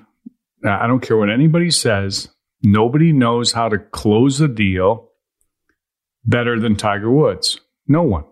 [0.65, 2.29] I don't care what anybody says,
[2.61, 5.09] nobody knows how to close a deal
[6.25, 7.59] better than Tiger Woods.
[7.87, 8.25] No one.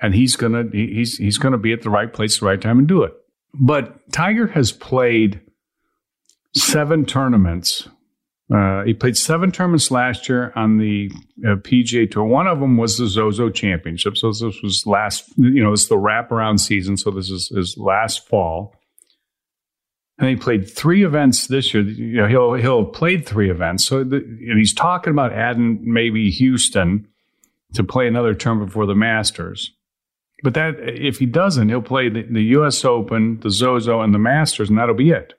[0.00, 2.78] And he's gonna he's he's gonna be at the right place at the right time
[2.78, 3.12] and do it.
[3.54, 5.40] But Tiger has played
[6.54, 7.88] seven tournaments.
[8.52, 11.10] Uh, he played seven tournaments last year on the
[11.44, 12.24] uh, PGA Tour.
[12.24, 14.16] One of them was the Zozo Championship.
[14.16, 16.96] So this was last, you know, it's the wraparound season.
[16.96, 18.74] So this is his last fall.
[20.18, 21.84] And he played three events this year.
[21.84, 23.86] You know, he'll he'll have played three events.
[23.86, 27.06] So the, he's talking about adding maybe Houston
[27.74, 29.72] to play another term before the Masters.
[30.42, 32.84] But that if he doesn't, he'll play the, the U.S.
[32.84, 35.34] Open, the Zozo, and the Masters, and that'll be it.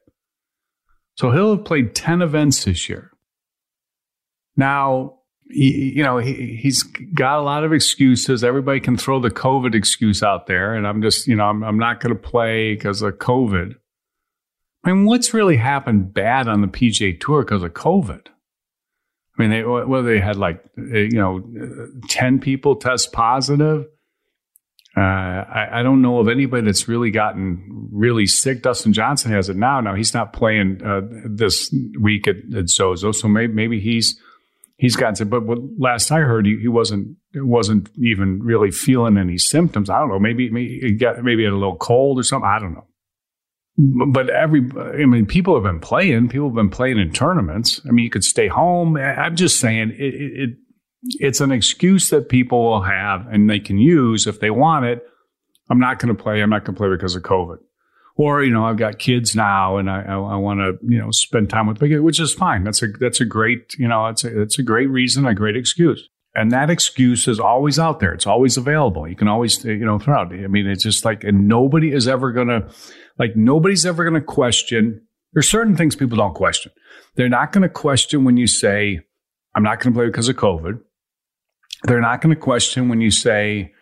[1.15, 3.11] So he'll have played 10 events this year.
[4.55, 5.19] Now,
[5.49, 8.43] he, you know, he, he's got a lot of excuses.
[8.43, 10.73] Everybody can throw the COVID excuse out there.
[10.73, 13.75] And I'm just, you know, I'm, I'm not going to play because of COVID.
[14.83, 18.27] I mean, what's really happened bad on the PGA Tour because of COVID?
[18.27, 21.43] I mean, they, well, they had like, you know,
[22.09, 23.85] 10 people test positive.
[24.97, 28.63] Uh, I, I, don't know of anybody that's really gotten really sick.
[28.63, 29.79] Dustin Johnson has it now.
[29.79, 34.19] Now he's not playing uh, this week at, at Zozo, so maybe, maybe he's
[34.77, 35.29] he's gotten sick.
[35.29, 39.91] But what, last I heard, he, he wasn't wasn't even really feeling any symptoms.
[39.91, 40.19] I don't know.
[40.19, 42.49] Maybe, maybe he got maybe had a little cold or something.
[42.49, 42.87] I don't know.
[43.79, 46.27] But every, I mean, people have been playing.
[46.27, 47.79] People have been playing in tournaments.
[47.87, 48.97] I mean, you could stay home.
[48.97, 50.49] I'm just saying it, it
[51.19, 55.03] it's an excuse that people will have and they can use if they want it.
[55.69, 56.41] I'm not going to play.
[56.41, 57.59] I'm not going to play because of COVID.
[58.17, 61.11] Or, you know, I've got kids now and I, I, I want to, you know,
[61.11, 62.65] spend time with my which is fine.
[62.65, 65.55] That's a, that's a great, you know, it's a, it's a great reason, a great
[65.55, 66.09] excuse.
[66.35, 68.13] And that excuse is always out there.
[68.13, 69.07] It's always available.
[69.07, 70.33] You can always, you know, throw out.
[70.33, 72.69] I mean, it's just like, and nobody is ever going to,
[73.19, 75.01] like, nobody's ever going to question.
[75.33, 76.71] There's certain things people don't question.
[77.15, 79.01] They're not going to question when you say,
[79.53, 80.79] I'm not going to play because of COVID.
[81.83, 83.73] They're not going to question when you say,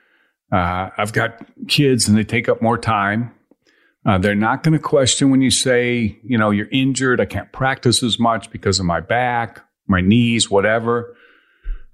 [0.51, 3.33] uh, I've got kids and they take up more time.
[4.05, 7.19] Uh, they're not going to question when you say, you know, you're injured.
[7.19, 11.15] I can't practice as much because of my back, my knees, whatever.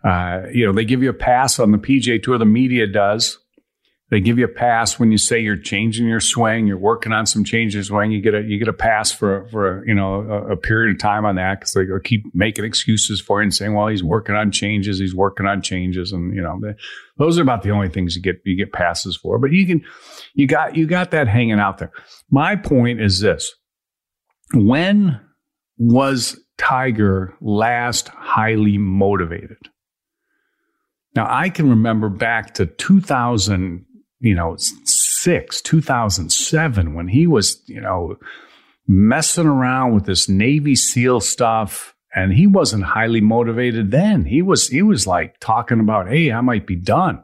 [0.04, 2.38] Uh, you know, they give you a pass on the PGA Tour.
[2.38, 3.40] The media does.
[4.14, 7.26] They give you a pass when you say you're changing your swing, you're working on
[7.26, 8.12] some changes swing.
[8.12, 10.96] You get a you get a pass for for a, you know a, a period
[10.96, 14.04] of time on that because they keep making excuses for you and saying, well, he's
[14.04, 16.76] working on changes, he's working on changes, and you know they,
[17.18, 19.40] those are about the only things you get you get passes for.
[19.40, 19.84] But you can
[20.36, 21.92] you got you got that hanging out there.
[22.30, 23.52] My point is this:
[24.54, 25.20] when
[25.80, 29.72] was Tiger last highly motivated?
[31.16, 33.88] Now I can remember back to 2000
[34.24, 38.16] you know, six, 2007, when he was, you know,
[38.88, 41.94] messing around with this Navy SEAL stuff.
[42.16, 44.26] And he wasn't highly motivated then.
[44.26, 47.24] He was, he was like talking about, Hey, I might be done.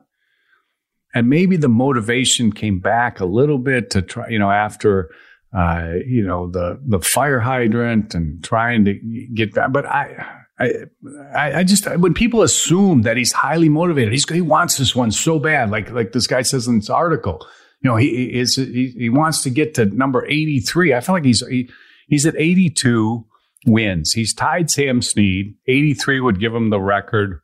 [1.13, 5.09] And maybe the motivation came back a little bit to try, you know, after,
[5.55, 8.93] uh, you know, the, the fire hydrant and trying to
[9.33, 9.71] get back.
[9.71, 14.77] But I, I, I just when people assume that he's highly motivated, he's, he wants
[14.77, 17.45] this one so bad, like like this guy says in this article.
[17.81, 20.93] You know, he is he, he wants to get to number eighty three.
[20.93, 21.69] I feel like he's he,
[22.07, 23.25] he's at eighty two
[23.65, 24.11] wins.
[24.11, 25.55] He's tied Sam Snead.
[25.67, 27.39] Eighty three would give him the record.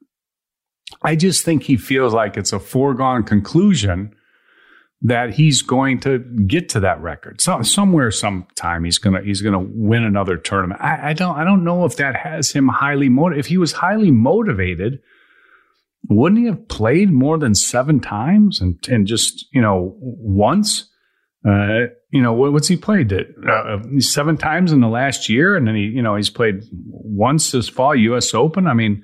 [1.02, 4.14] I just think he feels like it's a foregone conclusion
[5.02, 7.42] that he's going to get to that record.
[7.42, 10.82] So somewhere, sometime, he's gonna he's gonna win another tournament.
[10.82, 13.46] I, I don't I don't know if that has him highly motivated.
[13.46, 15.00] If he was highly motivated,
[16.10, 20.90] wouldn't he have played more than seven times and and just you know once?
[21.48, 23.14] Uh, you know what, what's he played?
[23.14, 27.52] Uh, seven times in the last year, and then he you know he's played once
[27.52, 28.34] this fall U.S.
[28.34, 28.66] Open.
[28.66, 29.04] I mean,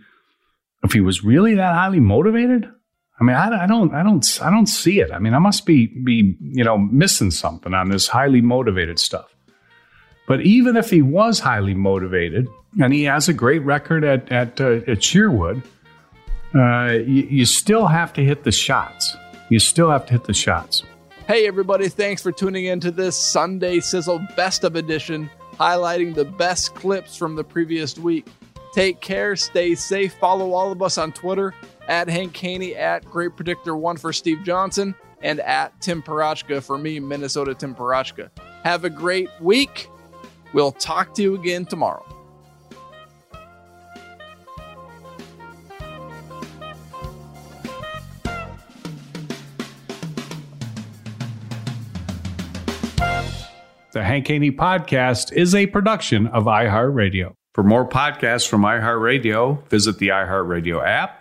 [0.84, 2.66] if he was really that highly motivated,
[3.22, 5.11] I mean, I, I, don't, I don't, I don't see it.
[5.11, 9.36] I mean, I must be, be, you know, missing something on this highly motivated stuff.
[10.28, 12.47] But even if he was highly motivated,
[12.82, 15.61] and he has a great record at at, uh, at Sherwood,
[16.55, 19.15] uh, you, you still have to hit the shots.
[19.49, 20.84] You still have to hit the shots.
[21.28, 21.89] Hey, everybody!
[21.89, 27.17] Thanks for tuning in to this Sunday Sizzle Best of Edition, highlighting the best clips
[27.17, 28.26] from the previous week.
[28.74, 30.13] Take care, stay safe.
[30.13, 31.53] Follow all of us on Twitter
[31.88, 36.77] at Hank Haney, at Great Predictor One for Steve Johnson, and at Tim Parochka for
[36.77, 38.29] me, Minnesota Tim Parochka.
[38.63, 39.89] Have a great week.
[40.53, 42.05] We'll talk to you again tomorrow.
[53.93, 57.34] The Hank Haney Podcast is a production of iHeartRadio.
[57.53, 61.20] For more podcasts from iHeartRadio, visit the iHeartRadio app